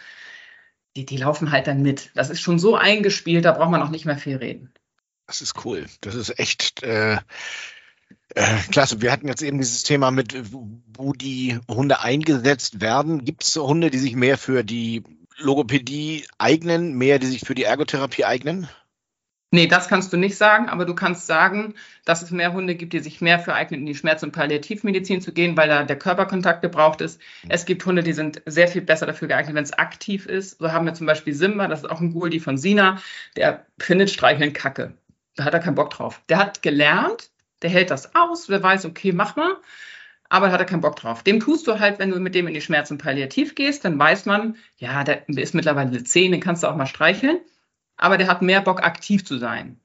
[0.96, 2.10] die, die laufen halt dann mit.
[2.14, 4.72] Das ist schon so eingespielt, da braucht man auch nicht mehr viel reden.
[5.26, 5.86] Das ist cool.
[6.00, 7.18] Das ist echt äh,
[8.34, 9.02] äh, klasse.
[9.02, 13.24] Wir hatten jetzt eben dieses Thema mit, wo die Hunde eingesetzt werden.
[13.24, 15.02] Gibt es Hunde, die sich mehr für die
[15.38, 18.68] Logopädie eignen, mehr, die sich für die Ergotherapie eignen?
[19.52, 22.92] Nee, das kannst du nicht sagen, aber du kannst sagen, dass es mehr Hunde gibt,
[22.92, 25.98] die sich mehr für eignen, in die Schmerz- und Palliativmedizin zu gehen, weil da der
[25.98, 27.20] Körperkontakt gebraucht ist.
[27.48, 30.58] Es gibt Hunde, die sind sehr viel besser dafür geeignet, wenn es aktiv ist.
[30.58, 33.00] So haben wir zum Beispiel Simba, das ist auch ein Goldie von Sina,
[33.36, 34.94] der findet Streicheln Kacke.
[35.36, 36.20] Da hat er keinen Bock drauf.
[36.28, 37.30] Der hat gelernt,
[37.62, 39.56] der hält das aus, der weiß, okay, mach mal,
[40.28, 41.22] aber hat er keinen Bock drauf.
[41.22, 43.98] Dem tust du halt, wenn du mit dem in die Schmerz- und Palliativ gehst, dann
[43.98, 47.40] weiß man, ja, der ist mittlerweile 10, den kannst du auch mal streicheln
[47.96, 49.80] aber der hat mehr Bock, aktiv zu sein.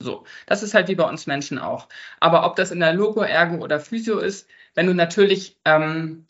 [0.00, 1.88] So, das ist halt wie bei uns Menschen auch.
[2.20, 6.26] Aber ob das in der Logo, Ergo oder Physio ist, wenn du natürlich ähm,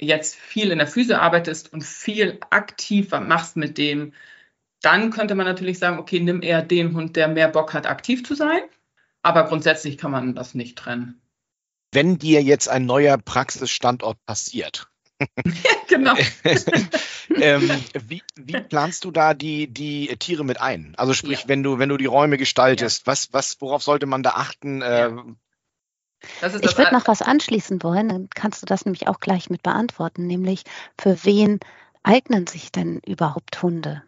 [0.00, 4.14] jetzt viel in der Physio arbeitest und viel aktiv machst mit dem,
[4.82, 8.24] dann könnte man natürlich sagen, okay, nimm eher den Hund, der mehr Bock hat, aktiv
[8.24, 8.60] zu sein.
[9.22, 11.20] Aber grundsätzlich kann man das nicht trennen.
[11.92, 14.88] Wenn dir jetzt ein neuer Praxisstandort passiert,
[15.88, 16.14] genau.
[17.34, 17.70] ähm,
[18.06, 20.94] wie, wie, planst du da die, die Tiere mit ein?
[20.96, 21.48] Also sprich, ja.
[21.48, 23.06] wenn du, wenn du die Räume gestaltest, ja.
[23.06, 24.80] was, was, worauf sollte man da achten?
[24.80, 25.06] Ja.
[25.06, 25.36] Ähm,
[26.42, 30.26] ich würde noch was anschließen wollen, dann kannst du das nämlich auch gleich mit beantworten,
[30.26, 30.64] nämlich
[30.98, 31.60] für wen
[32.02, 34.02] eignen sich denn überhaupt Hunde?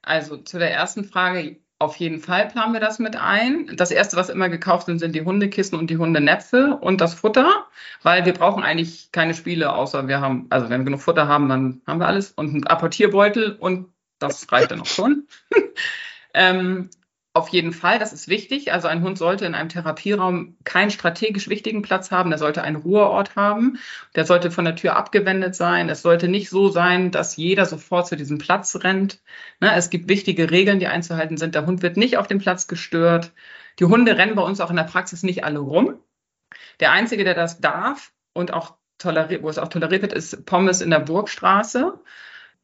[0.00, 3.68] Also zu der ersten Frage, auf jeden Fall planen wir das mit ein.
[3.76, 7.66] Das erste, was immer gekauft sind, sind die Hundekissen und die Hundenäpfe und das Futter,
[8.02, 11.48] weil wir brauchen eigentlich keine Spiele, außer wir haben, also wenn wir genug Futter haben,
[11.48, 13.88] dann haben wir alles und einen Apportierbeutel und
[14.20, 15.26] das reicht dann auch schon.
[16.34, 16.88] ähm,
[17.34, 18.72] auf jeden Fall, das ist wichtig.
[18.72, 22.28] Also ein Hund sollte in einem Therapieraum keinen strategisch wichtigen Platz haben.
[22.28, 23.78] Der sollte einen Ruheort haben.
[24.14, 25.88] Der sollte von der Tür abgewendet sein.
[25.88, 29.22] Es sollte nicht so sein, dass jeder sofort zu diesem Platz rennt.
[29.60, 31.54] Ne, es gibt wichtige Regeln, die einzuhalten sind.
[31.54, 33.32] Der Hund wird nicht auf dem Platz gestört.
[33.78, 35.98] Die Hunde rennen bei uns auch in der Praxis nicht alle rum.
[36.80, 40.82] Der Einzige, der das darf und auch toleriert, wo es auch toleriert wird, ist Pommes
[40.82, 41.98] in der Burgstraße.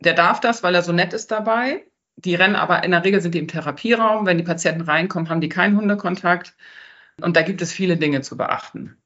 [0.00, 1.87] Der darf das, weil er so nett ist dabei.
[2.24, 4.26] Die rennen aber in der Regel sind die im Therapieraum.
[4.26, 6.56] Wenn die Patienten reinkommen, haben die keinen Hundekontakt.
[7.20, 8.96] Und da gibt es viele Dinge zu beachten.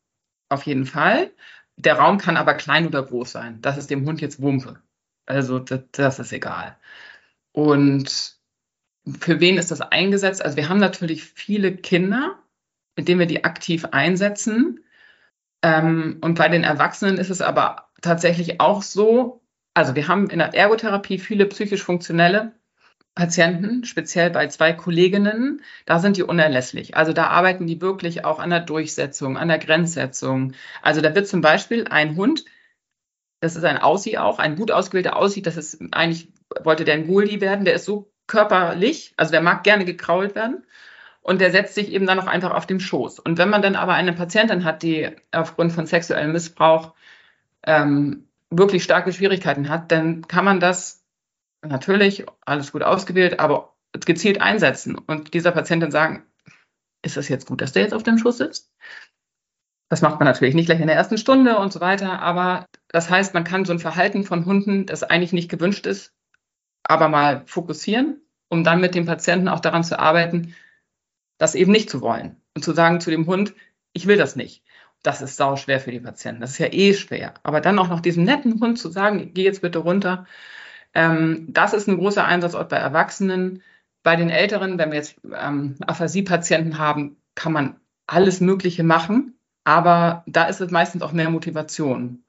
[0.48, 1.31] Auf jeden Fall.
[1.77, 3.61] Der Raum kann aber klein oder groß sein.
[3.61, 4.81] Das ist dem Hund jetzt Wumpe.
[5.27, 6.77] Also das, das ist egal.
[7.53, 8.37] Und
[9.20, 10.42] für wen ist das eingesetzt?
[10.42, 12.38] Also wir haben natürlich viele Kinder,
[12.96, 14.81] mit denen wir die aktiv einsetzen.
[15.62, 19.42] Ähm, und bei den Erwachsenen ist es aber tatsächlich auch so,
[19.75, 22.55] also wir haben in der Ergotherapie viele psychisch funktionelle
[23.14, 26.96] Patienten, speziell bei zwei Kolleginnen, da sind die unerlässlich.
[26.96, 30.55] Also da arbeiten die wirklich auch an der Durchsetzung, an der Grenzsetzung.
[30.81, 32.44] Also da wird zum Beispiel ein Hund,
[33.40, 36.33] das ist ein Aussie auch, ein gut ausgebildeter Aussie, das ist eigentlich,
[36.64, 40.64] wollte der ein Guldi werden, der ist so körperlich, also der mag gerne gekrault werden.
[41.22, 43.20] und der setzt sich eben dann auch einfach auf dem Schoß.
[43.20, 46.94] Und wenn man dann aber eine Patientin hat, die aufgrund von sexuellem Missbrauch
[47.64, 51.02] ähm, wirklich starke Schwierigkeiten hat, dann kann man das
[51.62, 56.27] natürlich alles gut ausgewählt, aber gezielt einsetzen und dieser Patientin sagen,
[57.03, 58.72] ist es jetzt gut, dass der jetzt auf dem Schoß sitzt?
[59.88, 63.11] Das macht man natürlich nicht gleich in der ersten Stunde und so weiter, aber das
[63.11, 66.14] heißt, man kann so ein Verhalten von Hunden, das eigentlich nicht gewünscht ist,
[66.83, 70.55] aber mal fokussieren, um dann mit dem Patienten auch daran zu arbeiten,
[71.38, 73.55] das eben nicht zu wollen und zu sagen zu dem Hund,
[73.92, 74.62] ich will das nicht.
[75.03, 76.40] Das ist sau schwer für die Patienten.
[76.40, 77.35] Das ist ja eh schwer.
[77.42, 80.27] Aber dann auch noch diesem netten Hund zu sagen, geh jetzt bitte runter,
[80.94, 83.62] ähm, das ist ein großer Einsatzort bei Erwachsenen.
[84.02, 87.76] Bei den Älteren, wenn wir jetzt ähm, Aphasie-Patienten haben, kann man
[88.07, 89.35] alles Mögliche machen.
[89.64, 92.24] Aber da ist es meistens auch mehr Motivation.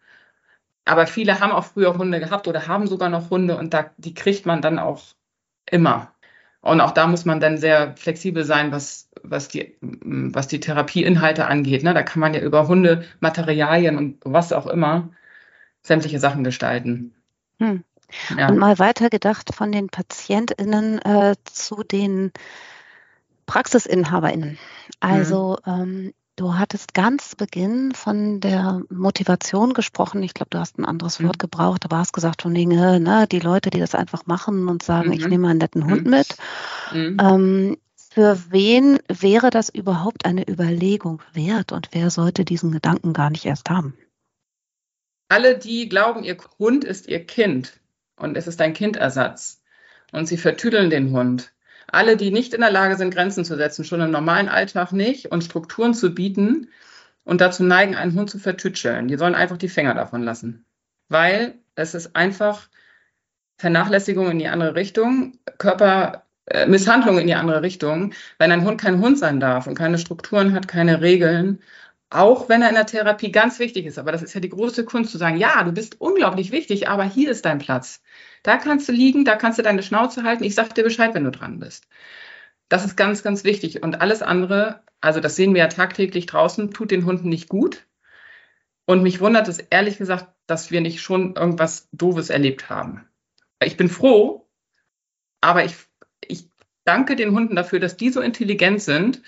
[0.85, 4.13] Aber viele haben auch früher Hunde gehabt oder haben sogar noch Hunde und da, die
[4.13, 5.01] kriegt man dann auch
[5.69, 6.11] immer.
[6.61, 11.45] Und auch da muss man dann sehr flexibel sein, was, was, die, was die Therapieinhalte
[11.47, 11.83] angeht.
[11.83, 11.93] Ne?
[11.93, 15.09] Da kann man ja über Hunde, Materialien und was auch immer
[15.81, 17.13] sämtliche Sachen gestalten.
[17.59, 17.83] Hm.
[18.37, 18.49] Ja.
[18.49, 22.31] Und mal weitergedacht von den PatientInnen äh, zu den
[23.45, 24.57] PraxisinhaberInnen.
[24.99, 25.71] Also mhm.
[25.71, 30.23] ähm, Du hattest ganz Beginn von der Motivation gesprochen.
[30.23, 31.27] Ich glaube, du hast ein anderes mhm.
[31.27, 31.85] Wort gebraucht.
[31.87, 35.13] Da hast gesagt von Dinge, ne, die Leute, die das einfach machen und sagen, mhm.
[35.13, 36.09] ich nehme einen netten Hund mhm.
[36.09, 36.35] mit.
[36.91, 37.17] Mhm.
[37.21, 43.29] Ähm, für wen wäre das überhaupt eine Überlegung wert und wer sollte diesen Gedanken gar
[43.29, 43.95] nicht erst haben?
[45.29, 47.79] Alle, die glauben, ihr Hund ist ihr Kind
[48.17, 49.61] und es ist ein Kindersatz
[50.11, 51.53] und sie vertüdeln den Hund,
[51.87, 55.31] alle, die nicht in der Lage sind, Grenzen zu setzen, schon im normalen Alltag nicht
[55.31, 56.69] und Strukturen zu bieten
[57.23, 60.65] und dazu neigen, einen Hund zu vertütscheln, die sollen einfach die Finger davon lassen.
[61.09, 62.69] Weil es ist einfach
[63.57, 68.13] Vernachlässigung in die andere Richtung, Körpermisshandlung äh, in die andere Richtung.
[68.39, 71.61] Wenn ein Hund kein Hund sein darf und keine Strukturen hat, keine Regeln,
[72.13, 73.97] auch wenn er in der Therapie ganz wichtig ist.
[73.97, 77.03] Aber das ist ja die große Kunst zu sagen, ja, du bist unglaublich wichtig, aber
[77.03, 78.01] hier ist dein Platz.
[78.43, 80.43] Da kannst du liegen, da kannst du deine Schnauze halten.
[80.43, 81.87] Ich sag dir Bescheid, wenn du dran bist.
[82.69, 83.83] Das ist ganz, ganz wichtig.
[83.83, 87.85] Und alles andere, also das sehen wir ja tagtäglich draußen, tut den Hunden nicht gut.
[88.85, 93.07] Und mich wundert es ehrlich gesagt, dass wir nicht schon irgendwas Doofes erlebt haben.
[93.63, 94.47] Ich bin froh,
[95.41, 95.75] aber ich,
[96.27, 96.49] ich
[96.83, 99.21] danke den Hunden dafür, dass die so intelligent sind,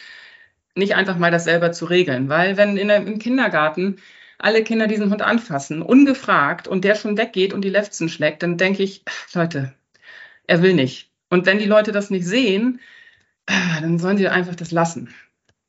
[0.75, 2.29] nicht einfach mal das selber zu regeln.
[2.29, 3.97] Weil wenn in im Kindergarten
[4.37, 8.57] alle Kinder diesen Hund anfassen, ungefragt, und der schon weggeht und die Lefzen schlägt, dann
[8.57, 9.73] denke ich, Leute,
[10.47, 11.11] er will nicht.
[11.29, 12.79] Und wenn die Leute das nicht sehen,
[13.45, 15.13] dann sollen sie einfach das lassen.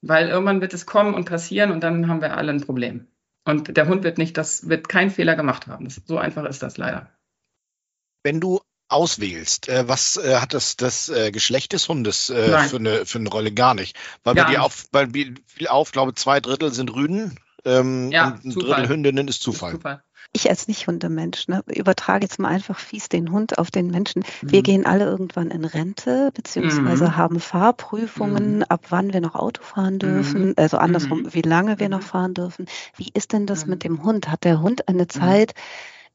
[0.02, 3.06] Weil irgendwann wird es kommen und passieren und dann haben wir alle ein Problem.
[3.44, 5.88] Und der Hund wird nicht, das wird keinen Fehler gemacht haben.
[5.88, 7.10] So einfach ist das leider.
[8.24, 12.76] Wenn du auswählst, äh, was äh, hat das, das äh, Geschlecht des Hundes äh, für,
[12.76, 13.52] eine, für eine Rolle?
[13.52, 13.96] Gar nicht.
[14.24, 18.28] Weil Gar bei dir auf, bei viel auf, glaube zwei Drittel sind Rüden ähm, ja,
[18.28, 18.70] und ein Zufall.
[18.70, 19.72] Drittel Hündinnen ist Zufall.
[19.72, 20.02] Ist Zufall.
[20.32, 24.22] Ich als Nicht-Hundemensch, ne, übertrage jetzt mal einfach fies den Hund auf den Menschen.
[24.42, 24.52] Mhm.
[24.52, 27.16] Wir gehen alle irgendwann in Rente, beziehungsweise mhm.
[27.16, 28.62] haben Fahrprüfungen, mhm.
[28.64, 30.54] ab wann wir noch Auto fahren dürfen, mhm.
[30.56, 31.34] also andersrum, mhm.
[31.34, 32.06] wie lange wir noch mhm.
[32.06, 32.66] fahren dürfen.
[32.96, 34.28] Wie ist denn das mit dem Hund?
[34.28, 35.54] Hat der Hund eine Zeit,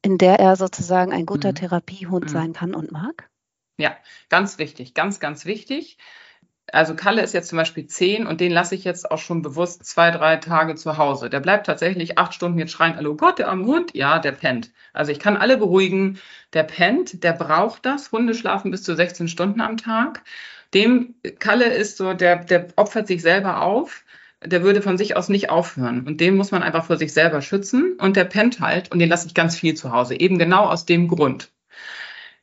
[0.02, 3.30] in der er sozusagen ein guter Therapiehund sein kann und mag?
[3.78, 3.96] Ja,
[4.30, 5.98] ganz wichtig, ganz, ganz wichtig
[6.72, 9.86] also Kalle ist jetzt zum Beispiel zehn und den lasse ich jetzt auch schon bewusst
[9.86, 11.30] zwei, drei Tage zu Hause.
[11.30, 13.94] Der bleibt tatsächlich acht Stunden jetzt schreien, hallo Gott, der arme Hund.
[13.94, 14.72] Ja, der pennt.
[14.94, 16.20] Also ich kann alle beruhigen,
[16.54, 18.12] der pennt, der braucht das.
[18.12, 20.24] Hunde schlafen bis zu 16 Stunden am Tag.
[20.74, 24.06] Dem Kalle ist so, der, der opfert sich selber auf.
[24.44, 26.08] Der würde von sich aus nicht aufhören.
[26.08, 27.98] Und den muss man einfach vor sich selber schützen.
[28.00, 30.20] Und der pennt halt und den lasse ich ganz viel zu Hause.
[30.20, 31.52] Eben genau aus dem Grund.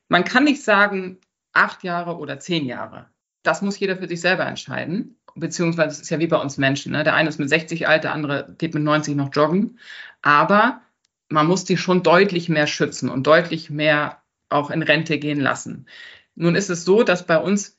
[0.09, 1.19] Man kann nicht sagen,
[1.53, 3.07] acht Jahre oder zehn Jahre
[3.49, 5.17] das muss jeder für sich selber entscheiden.
[5.35, 6.93] Beziehungsweise es ist ja wie bei uns Menschen.
[6.93, 7.03] Ne?
[7.03, 9.79] Der eine ist mit 60 alt, der andere geht mit 90 noch joggen.
[10.21, 10.83] Aber
[11.29, 15.87] man muss die schon deutlich mehr schützen und deutlich mehr auch in Rente gehen lassen.
[16.35, 17.78] Nun ist es so, dass bei uns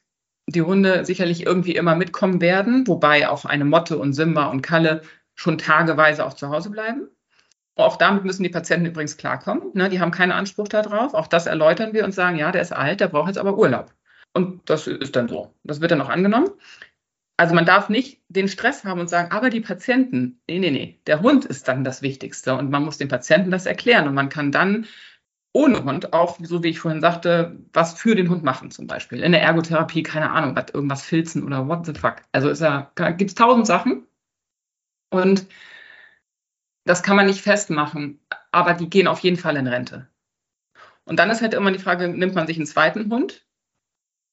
[0.52, 5.02] die Hunde sicherlich irgendwie immer mitkommen werden, wobei auch eine Motte und Simba und Kalle
[5.36, 7.08] schon tageweise auch zu Hause bleiben.
[7.76, 9.72] Auch damit müssen die Patienten übrigens klarkommen.
[9.74, 9.90] Ne?
[9.90, 11.14] Die haben keinen Anspruch darauf.
[11.14, 13.94] Auch das erläutern wir und sagen, ja, der ist alt, der braucht jetzt aber Urlaub.
[14.34, 15.54] Und das ist dann so.
[15.64, 16.50] Das wird dann auch angenommen.
[17.38, 21.00] Also man darf nicht den Stress haben und sagen, aber die Patienten, nee, nee, nee,
[21.08, 24.28] der Hund ist dann das Wichtigste und man muss den Patienten das erklären und man
[24.28, 24.86] kann dann
[25.54, 29.22] ohne Hund auch, so wie ich vorhin sagte, was für den Hund machen zum Beispiel.
[29.24, 32.18] In der Ergotherapie, keine Ahnung, was, irgendwas filzen oder what the fuck.
[32.32, 34.08] Also ist ja, gibt es tausend Sachen
[35.12, 35.48] und
[36.86, 38.20] das kann man nicht festmachen,
[38.52, 40.08] aber die gehen auf jeden Fall in Rente.
[41.06, 43.44] Und dann ist halt immer die Frage, nimmt man sich einen zweiten Hund?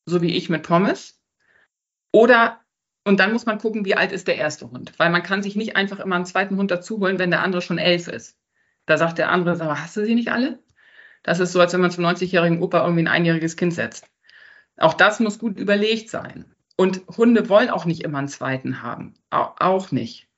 [0.06, 1.20] so wie ich mit Pommes?
[2.12, 2.60] Oder
[3.04, 4.98] Und dann muss man gucken, wie alt ist der erste Hund.
[4.98, 7.62] Weil man kann sich nicht einfach immer einen zweiten Hund dazu holen, wenn der andere
[7.62, 8.36] schon elf ist.
[8.86, 10.58] Da sagt der andere, sag, hast du sie nicht alle?
[11.26, 14.08] Das ist so, als wenn man zum 90-jährigen Opa irgendwie ein einjähriges Kind setzt.
[14.76, 16.44] Auch das muss gut überlegt sein.
[16.76, 19.14] Und Hunde wollen auch nicht immer einen zweiten haben.
[19.30, 20.28] Auch nicht.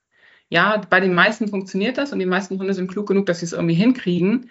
[0.48, 3.44] Ja, bei den meisten funktioniert das und die meisten Hunde sind klug genug, dass sie
[3.44, 4.50] es irgendwie hinkriegen.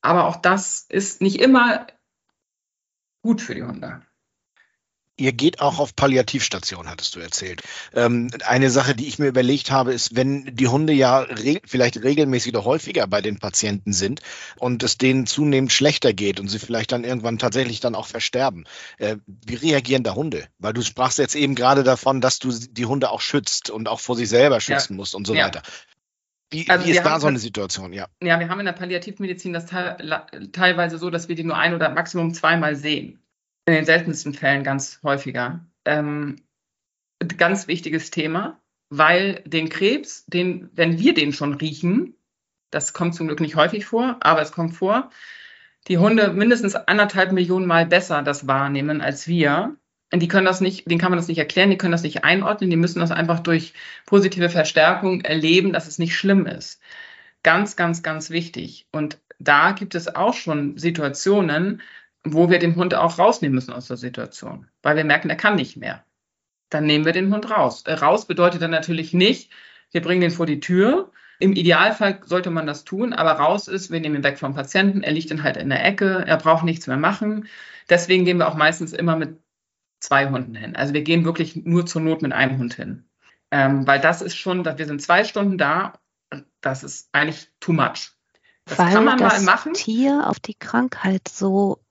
[0.00, 1.86] Aber auch das ist nicht immer
[3.22, 4.02] gut für die Hunde.
[5.16, 7.62] Ihr geht auch auf Palliativstation, hattest du erzählt.
[7.94, 12.02] Ähm, eine Sache, die ich mir überlegt habe, ist, wenn die Hunde ja re vielleicht
[12.02, 14.22] regelmäßig oder häufiger bei den Patienten sind
[14.58, 18.64] und es denen zunehmend schlechter geht und sie vielleicht dann irgendwann tatsächlich dann auch versterben.
[18.98, 20.48] Äh, wie reagieren da Hunde?
[20.58, 24.00] Weil du sprachst jetzt eben gerade davon, dass du die Hunde auch schützt und auch
[24.00, 24.96] vor sich selber schützen ja.
[24.96, 25.46] musst und so ja.
[25.46, 25.62] weiter.
[26.50, 27.92] Wie, also wie ist da so eine Situation?
[27.92, 28.08] Ja.
[28.20, 29.96] ja, wir haben in der Palliativmedizin das te
[30.52, 33.23] teilweise so, dass wir die nur ein oder maximum zweimal sehen
[33.66, 35.64] in den seltensten Fällen ganz häufiger.
[35.84, 36.36] Ähm,
[37.38, 42.14] ganz wichtiges Thema, weil den Krebs, den, wenn wir den schon riechen,
[42.70, 45.10] das kommt zum Glück nicht häufig vor, aber es kommt vor,
[45.88, 49.76] die Hunde mindestens anderthalb Millionen Mal besser das wahrnehmen als wir.
[50.12, 52.24] Und die können das nicht, denen kann man das nicht erklären, die können das nicht
[52.24, 53.74] einordnen, die müssen das einfach durch
[54.06, 56.80] positive Verstärkung erleben, dass es nicht schlimm ist.
[57.42, 58.86] Ganz, ganz, ganz wichtig.
[58.92, 61.82] Und da gibt es auch schon Situationen,
[62.24, 65.56] wo wir den Hund auch rausnehmen müssen aus der Situation, weil wir merken, er kann
[65.56, 66.04] nicht mehr.
[66.70, 67.82] Dann nehmen wir den Hund raus.
[67.82, 69.52] Äh, raus bedeutet dann natürlich nicht,
[69.92, 71.12] wir bringen den vor die Tür.
[71.38, 75.02] Im Idealfall sollte man das tun, aber raus ist, wir nehmen ihn weg vom Patienten,
[75.02, 77.48] er liegt dann halt in der Ecke, er braucht nichts mehr machen.
[77.88, 79.38] Deswegen gehen wir auch meistens immer mit
[80.00, 80.76] zwei Hunden hin.
[80.76, 83.04] Also wir gehen wirklich nur zur Not mit einem Hund hin.
[83.50, 85.98] Ähm, weil das ist schon, wir sind zwei Stunden da,
[86.60, 88.12] das ist eigentlich too much.
[88.64, 89.74] Das weil kann man das mal machen.
[89.74, 91.83] Tier auf die Krankheit so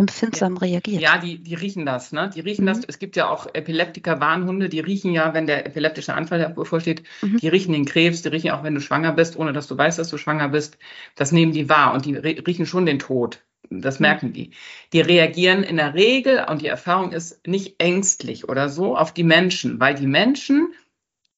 [0.00, 1.00] empfindsam reagiert.
[1.00, 2.12] Ja, die, die riechen das.
[2.12, 2.30] Ne?
[2.34, 2.68] Die riechen mhm.
[2.68, 2.80] das.
[2.86, 7.38] Es gibt ja auch Epileptiker-Warnhunde, die riechen ja, wenn der epileptische Anfall bevorsteht, mhm.
[7.38, 9.98] die riechen den Krebs, die riechen auch, wenn du schwanger bist, ohne dass du weißt,
[9.98, 10.78] dass du schwanger bist.
[11.14, 13.42] Das nehmen die wahr und die riechen schon den Tod.
[13.70, 14.06] Das mhm.
[14.06, 14.50] merken die.
[14.92, 19.24] Die reagieren in der Regel, und die Erfahrung ist nicht ängstlich oder so, auf die
[19.24, 20.74] Menschen, weil die Menschen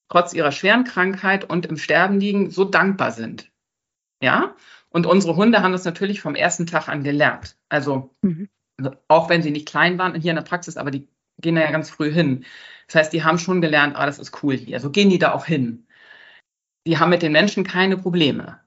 [0.09, 3.51] trotz ihrer schweren Krankheit und im Sterben liegen, so dankbar sind.
[4.23, 4.55] Ja?
[4.93, 7.57] Und unsere Hunde haben das natürlich vom ersten Tag an gelernt.
[7.69, 8.49] Also, mhm.
[8.79, 11.63] also auch wenn sie nicht klein waren hier in der Praxis, aber die gehen da
[11.63, 12.45] ja ganz früh hin.
[12.87, 14.81] Das heißt, die haben schon gelernt, ah, das ist cool hier.
[14.81, 15.87] So gehen die da auch hin.
[16.87, 18.61] Die haben mit den Menschen keine Probleme.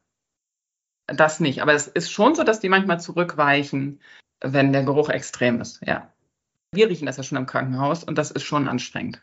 [1.08, 1.62] Das nicht.
[1.62, 4.00] Aber es ist schon so, dass die manchmal zurückweichen,
[4.42, 5.82] wenn der Geruch extrem ist.
[5.86, 6.12] Ja.
[6.72, 9.22] Wir riechen das ja schon im Krankenhaus und das ist schon anstrengend.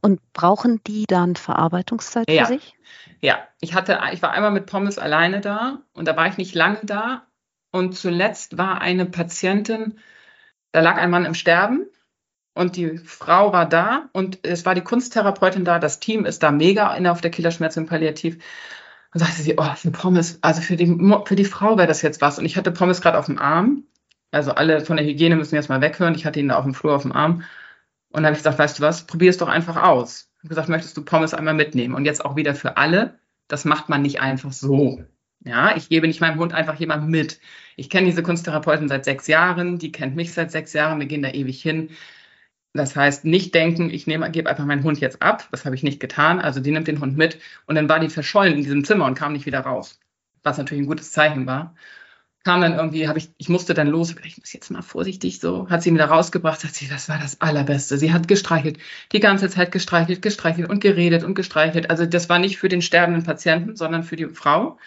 [0.00, 2.44] Und brauchen die dann Verarbeitungszeit ja.
[2.44, 2.74] für sich?
[3.20, 6.54] Ja, ich hatte, ich war einmal mit Pommes alleine da und da war ich nicht
[6.54, 7.26] lange da.
[7.70, 9.98] Und zuletzt war eine Patientin,
[10.72, 11.86] da lag ein Mann im Sterben
[12.54, 15.78] und die Frau war da und es war die Kunsttherapeutin da.
[15.78, 18.38] Das Team ist da mega in, auf der Killerschmerz im Palliativ.
[19.14, 20.86] Und sagte sie, oh, für Pommes, also für die,
[21.24, 22.38] für die Frau wäre das jetzt was.
[22.38, 23.84] Und ich hatte Pommes gerade auf dem Arm.
[24.32, 26.14] Also alle von der Hygiene müssen jetzt mal weghören.
[26.14, 27.42] Ich hatte ihn da auf dem Flur auf dem Arm.
[28.10, 30.30] Und dann habe ich gesagt, weißt du was, probier es doch einfach aus.
[30.36, 31.94] Ich habe gesagt, möchtest du Pommes einmal mitnehmen?
[31.94, 33.18] Und jetzt auch wieder für alle,
[33.48, 35.02] das macht man nicht einfach so.
[35.44, 37.40] Ja, ich gebe nicht meinem Hund einfach jemand mit.
[37.76, 41.22] Ich kenne diese Kunsttherapeutin seit sechs Jahren, die kennt mich seit sechs Jahren, wir gehen
[41.22, 41.90] da ewig hin.
[42.74, 45.48] Das heißt, nicht denken, ich nehme, gebe einfach meinen Hund jetzt ab.
[45.50, 46.38] Das habe ich nicht getan.
[46.40, 49.14] Also die nimmt den Hund mit und dann war die verschollen in diesem Zimmer und
[49.14, 50.00] kam nicht wieder raus.
[50.42, 51.74] Was natürlich ein gutes Zeichen war
[52.48, 55.68] kam dann irgendwie, habe ich, ich musste dann los, ich muss jetzt mal vorsichtig so,
[55.68, 57.98] hat sie mir da rausgebracht, sagt sie, das war das Allerbeste.
[57.98, 58.78] Sie hat gestreichelt,
[59.12, 61.90] die ganze Zeit gestreichelt, gestreichelt und geredet und gestreichelt.
[61.90, 64.78] Also das war nicht für den sterbenden Patienten, sondern für die Frau.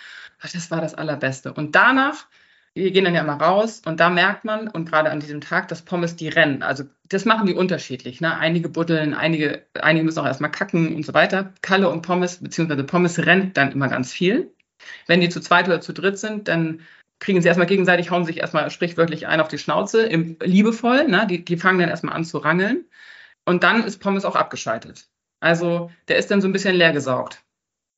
[0.41, 1.54] Das war das Allerbeste.
[1.54, 2.26] Und danach,
[2.74, 5.67] wir gehen dann ja mal raus und da merkt man, und gerade an diesem Tag,
[5.67, 6.63] dass Pommes die rennen.
[6.63, 8.21] Also das machen die unterschiedlich.
[8.21, 8.36] Ne?
[8.36, 11.54] Einige buddeln, einige, einige müssen auch erstmal kacken und so weiter.
[11.62, 14.52] Kalle und Pommes, beziehungsweise Pommes rennt dann immer ganz viel.
[15.06, 16.82] Wenn die zu zweit oder zu dritt sind, dann
[17.21, 21.27] kriegen sie erstmal gegenseitig, hauen sich erstmal sprichwörtlich ein auf die Schnauze, im, liebevoll, ne?
[21.29, 22.86] die, die fangen dann erstmal an zu rangeln.
[23.45, 25.07] Und dann ist Pommes auch abgeschaltet.
[25.39, 27.43] Also der ist dann so ein bisschen leer gesaugt.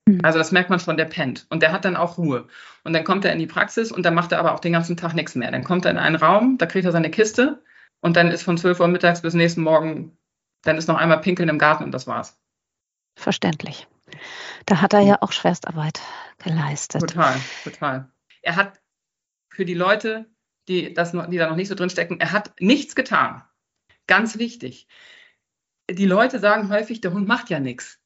[0.08, 0.20] Mhm.
[0.24, 1.48] Also das merkt man schon, der pennt.
[1.50, 2.48] Und der hat dann auch Ruhe.
[2.84, 4.98] Und dann kommt er in die Praxis und dann macht er aber auch den ganzen
[4.98, 5.52] Tag nichts mehr.
[5.52, 7.64] Dann kommt er in einen Raum, da kriegt er seine Kiste
[8.02, 10.18] und dann ist von 12 Uhr mittags bis nächsten Morgen,
[10.64, 12.38] dann ist noch einmal Pinkeln im Garten und das war's.
[13.18, 13.88] Verständlich.
[14.66, 16.02] Da hat er ja auch Schwerstarbeit
[16.40, 17.02] geleistet.
[17.02, 18.10] Total, total.
[18.42, 18.83] Er hat
[19.54, 20.26] für die Leute,
[20.68, 23.44] die, das die da noch nicht so drin stecken, er hat nichts getan.
[24.08, 24.88] Ganz wichtig.
[25.90, 28.00] Die Leute sagen häufig, der Hund macht ja nichts.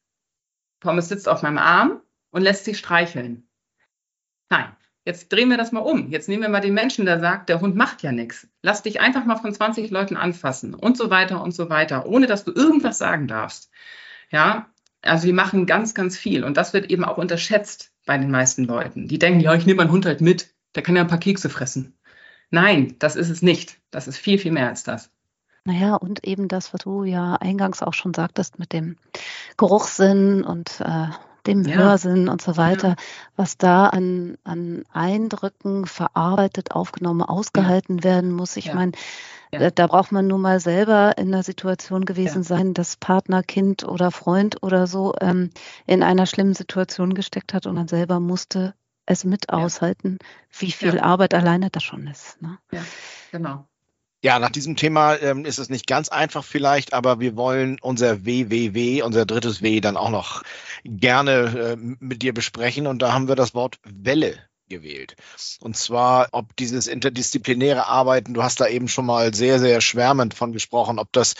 [0.80, 3.48] Pommes sitzt auf meinem Arm und lässt sich streicheln.
[4.50, 6.10] Nein, jetzt drehen wir das mal um.
[6.10, 8.48] Jetzt nehmen wir mal den Menschen, der sagt, der Hund macht ja nichts.
[8.62, 12.26] Lass dich einfach mal von 20 Leuten anfassen und so weiter und so weiter, ohne
[12.26, 13.70] dass du irgendwas sagen darfst.
[14.30, 14.70] Ja,
[15.02, 18.64] also die machen ganz, ganz viel und das wird eben auch unterschätzt bei den meisten
[18.64, 19.08] Leuten.
[19.08, 21.50] Die denken, ja, ich nehme meinen Hund halt mit, der kann ja ein paar Kekse
[21.50, 21.98] fressen.
[22.50, 23.78] Nein, das ist es nicht.
[23.90, 25.10] Das ist viel, viel mehr als das.
[25.64, 28.96] Naja, und eben das, was du ja eingangs auch schon sagtest mit dem
[29.58, 31.08] Geruchssinn und äh,
[31.46, 31.76] dem ja.
[31.76, 32.96] Hörsinn und so weiter, ja.
[33.36, 38.04] was da an, an Eindrücken verarbeitet, aufgenommen, ausgehalten ja.
[38.04, 38.56] werden muss.
[38.56, 38.92] Ich meine,
[39.50, 43.84] da, da, braucht man nun mal selber in der Situation gewesen sein, dass Partner, Kind
[43.84, 45.50] oder Freund oder so ähm,
[45.86, 48.74] in einer schlimmen Situation gesteckt hat und man selber musste
[49.08, 50.18] es mit aushalten,
[50.58, 52.40] wie viel Arbeit alleine das schon ist.
[52.42, 52.58] Ne?
[52.70, 52.84] Ja,
[53.32, 53.66] genau.
[54.22, 58.26] Ja, nach diesem Thema ähm, ist es nicht ganz einfach vielleicht, aber wir wollen unser
[58.26, 60.42] WWW, unser drittes W, dann auch noch
[60.84, 62.88] gerne äh, mit dir besprechen.
[62.88, 64.36] Und da haben wir das Wort Welle
[64.68, 65.16] gewählt.
[65.60, 70.34] Und zwar, ob dieses interdisziplinäre Arbeiten, du hast da eben schon mal sehr, sehr schwärmend
[70.34, 71.34] von gesprochen, ob das,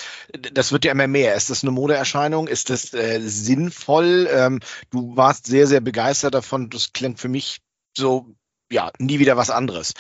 [0.53, 1.35] das wird ja immer mehr.
[1.35, 2.49] Ist das eine Modeerscheinung?
[2.49, 4.29] Ist das äh, sinnvoll?
[4.33, 4.61] Ähm,
[4.91, 6.70] du warst sehr, sehr begeistert davon.
[6.70, 7.61] Das klingt für mich
[7.97, 8.35] so,
[8.70, 9.95] ja, nie wieder was anderes.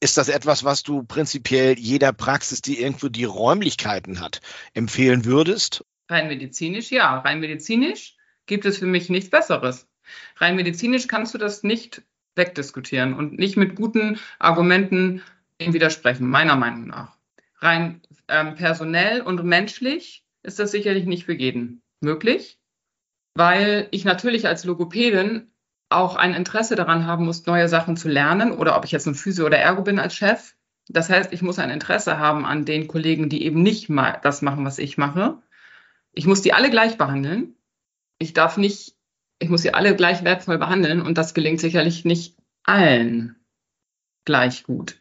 [0.00, 4.40] Ist das etwas, was du prinzipiell jeder Praxis, die irgendwo die Räumlichkeiten hat,
[4.74, 5.84] empfehlen würdest?
[6.08, 7.18] Rein medizinisch, ja.
[7.18, 9.88] Rein medizinisch gibt es für mich nichts Besseres.
[10.36, 12.02] Rein medizinisch kannst du das nicht
[12.36, 15.22] wegdiskutieren und nicht mit guten Argumenten
[15.60, 17.16] dem widersprechen, meiner Meinung nach.
[17.58, 22.58] Rein ähm, personell und menschlich ist das sicherlich nicht für jeden möglich,
[23.34, 25.50] weil ich natürlich als Logopädin
[25.88, 29.14] auch ein Interesse daran haben muss, neue Sachen zu lernen oder ob ich jetzt ein
[29.14, 30.54] Physio oder Ergo bin als Chef.
[30.88, 34.42] Das heißt, ich muss ein Interesse haben an den Kollegen, die eben nicht mal das
[34.42, 35.38] machen, was ich mache.
[36.12, 37.54] Ich muss die alle gleich behandeln.
[38.18, 38.95] Ich darf nicht,
[39.38, 43.36] ich muss sie alle gleich wertvoll behandeln und das gelingt sicherlich nicht allen
[44.24, 44.98] gleich gut.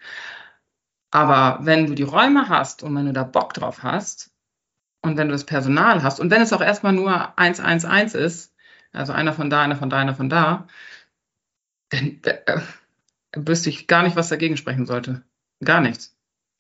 [1.12, 4.32] Aber wenn du die Räume hast und wenn du da Bock drauf hast
[5.02, 8.54] und wenn du das Personal hast und wenn es auch erstmal nur 111 ist,
[8.92, 10.68] also einer von da, einer von da, einer von da,
[11.90, 12.62] dann äh,
[13.36, 15.24] wüsste ich gar nicht, was dagegen sprechen sollte.
[15.64, 16.16] Gar nichts.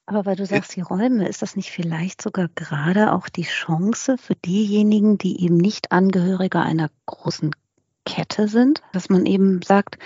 [0.07, 4.17] Aber weil du sagst, die Räume, ist das nicht vielleicht sogar gerade auch die Chance
[4.17, 7.55] für diejenigen, die eben nicht Angehörige einer großen
[8.05, 9.97] Kette sind, dass man eben sagt,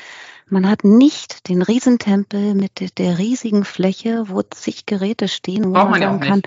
[0.47, 5.91] man hat nicht den Riesentempel mit der riesigen Fläche, wo zig Geräte stehen, wo Braucht
[5.91, 6.41] man, sagen kann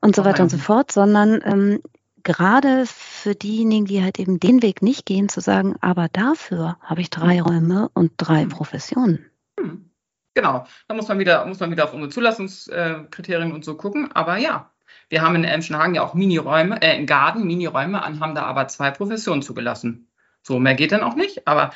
[0.00, 1.80] und so weiter und so fort, sondern ähm,
[2.22, 7.00] gerade für diejenigen, die halt eben den Weg nicht gehen, zu sagen, aber dafür habe
[7.00, 7.40] ich drei.
[7.40, 8.48] Räume und drei hm.
[8.50, 9.30] Professionen.
[9.58, 9.90] Hm.
[10.34, 14.12] Genau, da muss man wieder, muss man wieder auf unsere Zulassungskriterien und so gucken.
[14.12, 14.70] Aber ja,
[15.08, 18.68] wir haben in Elmschenhagen ja auch Miniräume, äh, in Garden Miniräume an, haben da aber
[18.68, 20.09] zwei Professionen zugelassen.
[20.42, 21.72] So, mehr geht dann auch nicht, aber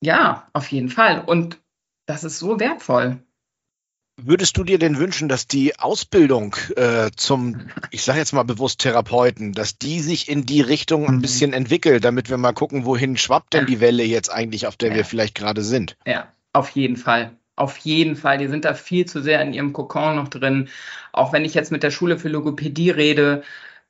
[0.00, 1.20] ja, auf jeden Fall.
[1.24, 1.58] Und
[2.06, 3.22] das ist so wertvoll.
[4.16, 8.80] Würdest du dir denn wünschen, dass die Ausbildung äh, zum, ich sage jetzt mal bewusst
[8.80, 11.22] Therapeuten, dass die sich in die Richtung ein mhm.
[11.22, 14.90] bisschen entwickelt, damit wir mal gucken, wohin schwappt denn die Welle jetzt eigentlich, auf der
[14.90, 14.96] ja.
[14.96, 15.96] wir vielleicht gerade sind?
[16.06, 17.32] Ja, auf jeden Fall.
[17.56, 18.38] Auf jeden Fall.
[18.38, 20.68] Die sind da viel zu sehr in ihrem Kokon noch drin.
[21.12, 23.42] Auch wenn ich jetzt mit der Schule für Logopädie rede,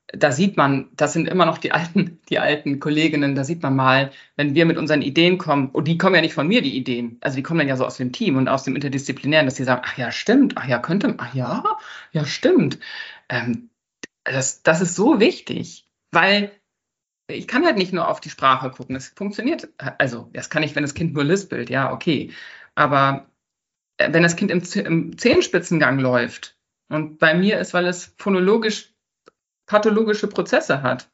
[0.09, 3.75] da sieht man, das sind immer noch die alten, die alten Kolleginnen, da sieht man
[3.75, 6.77] mal, wenn wir mit unseren Ideen kommen, und die kommen ja nicht von mir, die
[6.77, 9.55] Ideen, also die kommen dann ja so aus dem Team und aus dem Interdisziplinären, dass
[9.55, 11.65] die sagen, ach ja, stimmt, ach ja, könnte, ach ja,
[12.13, 12.79] ja, stimmt.
[13.29, 13.71] Ähm,
[14.25, 16.53] das, das ist so wichtig, weil
[17.29, 20.77] ich kann halt nicht nur auf die Sprache gucken, es funktioniert, also das kann ich,
[20.77, 22.31] wenn das Kind nur lispelt, ja, okay,
[22.75, 23.31] aber
[23.97, 26.57] äh, wenn das Kind im, im Zehenspitzengang läuft,
[26.89, 28.92] und bei mir ist, weil es phonologisch
[29.73, 31.11] pathologische Prozesse hat,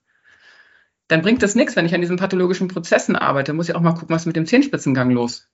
[1.07, 3.53] dann bringt es nichts, wenn ich an diesen pathologischen Prozessen arbeite.
[3.53, 5.49] Muss ich auch mal gucken, was ist mit dem Zehenspitzengang los?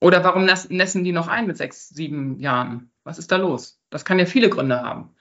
[0.00, 2.90] Oder warum nässen die noch ein mit sechs, sieben Jahren?
[3.04, 3.78] Was ist da los?
[3.90, 5.14] Das kann ja viele Gründe haben.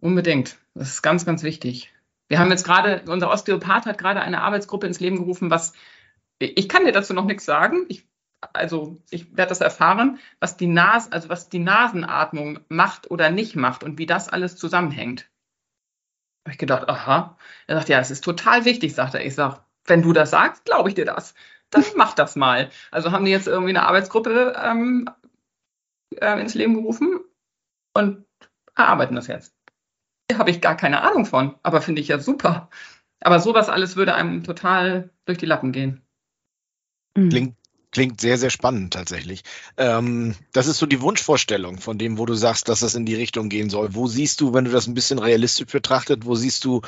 [0.00, 0.56] Unbedingt.
[0.74, 1.92] Das ist ganz, ganz wichtig.
[2.28, 5.74] Wir haben jetzt gerade, unser Osteopath hat gerade eine Arbeitsgruppe ins Leben gerufen, was,
[6.38, 7.84] ich kann dir dazu noch nichts sagen.
[7.88, 8.08] Ich,
[8.54, 13.54] also, ich werde das erfahren, was die Nase, also was die Nasenatmung macht oder nicht
[13.54, 15.30] macht und wie das alles zusammenhängt
[16.44, 17.36] habe ich gedacht, aha.
[17.66, 19.24] Er sagt, ja, es ist total wichtig, sagt er.
[19.24, 21.34] Ich sage, wenn du das sagst, glaube ich dir das.
[21.70, 22.70] Dann mach das mal.
[22.90, 25.08] Also haben die jetzt irgendwie eine Arbeitsgruppe ähm,
[26.16, 27.20] äh, ins Leben gerufen
[27.94, 28.24] und
[28.74, 29.54] erarbeiten das jetzt.
[30.28, 32.70] Da habe ich gar keine Ahnung von, aber finde ich ja super.
[33.20, 36.02] Aber sowas alles würde einem total durch die Lappen gehen.
[37.14, 37.59] Klingt
[37.92, 39.42] Klingt sehr, sehr spannend tatsächlich.
[39.76, 43.16] Ähm, das ist so die Wunschvorstellung von dem, wo du sagst, dass das in die
[43.16, 43.94] Richtung gehen soll.
[43.94, 46.82] Wo siehst du, wenn du das ein bisschen realistisch betrachtet, wo siehst du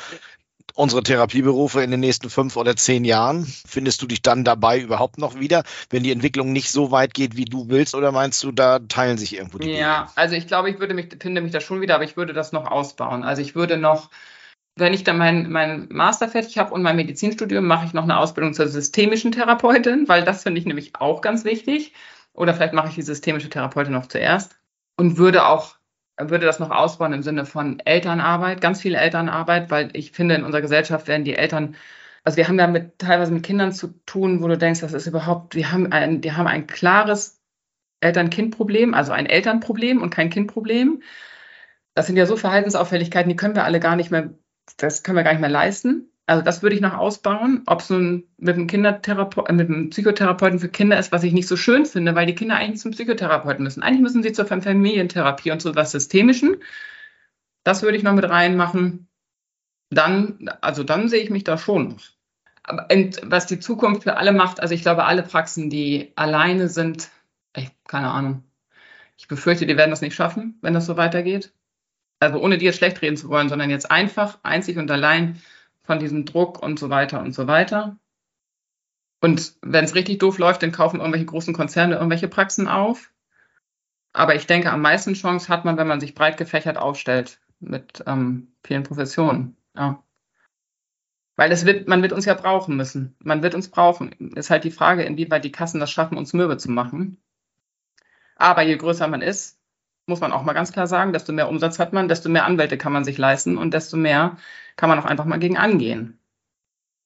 [0.75, 3.47] unsere Therapieberufe in den nächsten fünf oder zehn Jahren?
[3.67, 7.37] Findest du dich dann dabei überhaupt noch wieder, wenn die Entwicklung nicht so weit geht,
[7.37, 10.09] wie du willst, oder meinst du, da teilen sich irgendwo die Ja, Dinge?
[10.15, 12.53] also ich glaube, ich würde mich, finde mich da schon wieder, aber ich würde das
[12.53, 13.23] noch ausbauen.
[13.23, 14.11] Also ich würde noch
[14.77, 18.19] wenn ich dann meinen mein Master fertig habe und mein Medizinstudium, mache ich noch eine
[18.19, 21.93] Ausbildung zur systemischen Therapeutin, weil das finde ich nämlich auch ganz wichtig.
[22.33, 24.59] Oder vielleicht mache ich die systemische Therapeutin noch zuerst
[24.97, 25.77] und würde auch
[26.19, 30.45] würde das noch ausbauen im Sinne von Elternarbeit, ganz viel Elternarbeit, weil ich finde, in
[30.45, 31.77] unserer Gesellschaft werden die Eltern,
[32.25, 35.07] also wir haben da mit, teilweise mit Kindern zu tun, wo du denkst, das ist
[35.07, 37.41] überhaupt, wir haben ein, die haben ein klares
[38.01, 41.03] Eltern-Kind-Problem, also ein Elternproblem und kein Kindproblem.
[41.95, 44.35] Das sind ja so Verhaltensauffälligkeiten, die können wir alle gar nicht mehr,
[44.77, 46.09] das können wir gar nicht mehr leisten.
[46.27, 47.63] Also das würde ich noch ausbauen.
[47.67, 51.33] Ob es nun mit einem Kindertherapeuten, äh, mit einem Psychotherapeuten für Kinder ist, was ich
[51.33, 53.83] nicht so schön finde, weil die Kinder eigentlich zum Psychotherapeuten müssen.
[53.83, 56.57] Eigentlich müssen sie zur Familientherapie und zu was Systemischen.
[57.65, 59.09] Das würde ich noch mit reinmachen.
[59.91, 62.03] Dann, also dann sehe ich mich da schon noch.
[63.25, 67.11] Was die Zukunft für alle macht, also ich glaube, alle Praxen, die alleine sind,
[67.53, 68.45] ey, keine Ahnung.
[69.19, 71.53] Ich befürchte, die werden das nicht schaffen, wenn das so weitergeht.
[72.23, 75.43] Also ohne dir schlecht reden zu wollen, sondern jetzt einfach, einzig und allein
[75.83, 77.97] von diesem Druck und so weiter und so weiter.
[79.21, 83.11] Und wenn es richtig doof läuft, dann kaufen irgendwelche großen Konzerne irgendwelche Praxen auf.
[84.13, 88.05] Aber ich denke, am meisten Chance hat man, wenn man sich breit gefächert aufstellt mit
[88.07, 89.57] ähm, vielen Professionen.
[89.75, 90.01] Ja.
[91.35, 93.17] Weil es wird, man wird uns ja brauchen müssen.
[93.19, 94.13] Man wird uns brauchen.
[94.37, 97.21] Ist halt die Frage, inwieweit die Kassen das schaffen, uns mürbe zu machen.
[98.37, 99.59] Aber je größer man ist,
[100.07, 102.79] muss man auch mal ganz klar sagen, desto mehr Umsatz hat man, desto mehr Anwälte
[102.79, 104.37] kann man sich leisten und desto mehr
[104.77, 106.19] kann man auch einfach mal gegen angehen.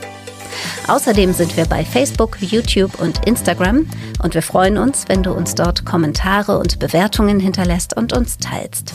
[0.88, 3.88] Außerdem sind wir bei Facebook, YouTube und Instagram
[4.22, 8.94] und wir freuen uns, wenn du uns dort Kommentare und Bewertungen hinterlässt und uns teilst.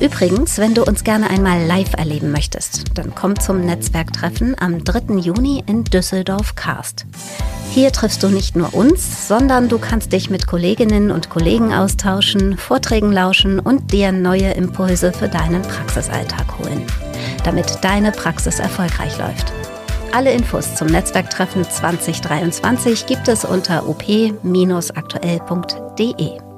[0.00, 5.18] Übrigens, wenn du uns gerne einmal live erleben möchtest, dann komm zum Netzwerktreffen am 3.
[5.18, 7.06] Juni in Düsseldorf-Karst.
[7.70, 12.56] Hier triffst du nicht nur uns, sondern du kannst dich mit Kolleginnen und Kollegen austauschen,
[12.56, 16.82] Vorträgen lauschen und dir neue Impulse für deinen Praxisalltag holen,
[17.44, 19.52] damit deine Praxis erfolgreich läuft.
[20.14, 26.53] Alle Infos zum Netzwerktreffen 2023 gibt es unter op-aktuell.de.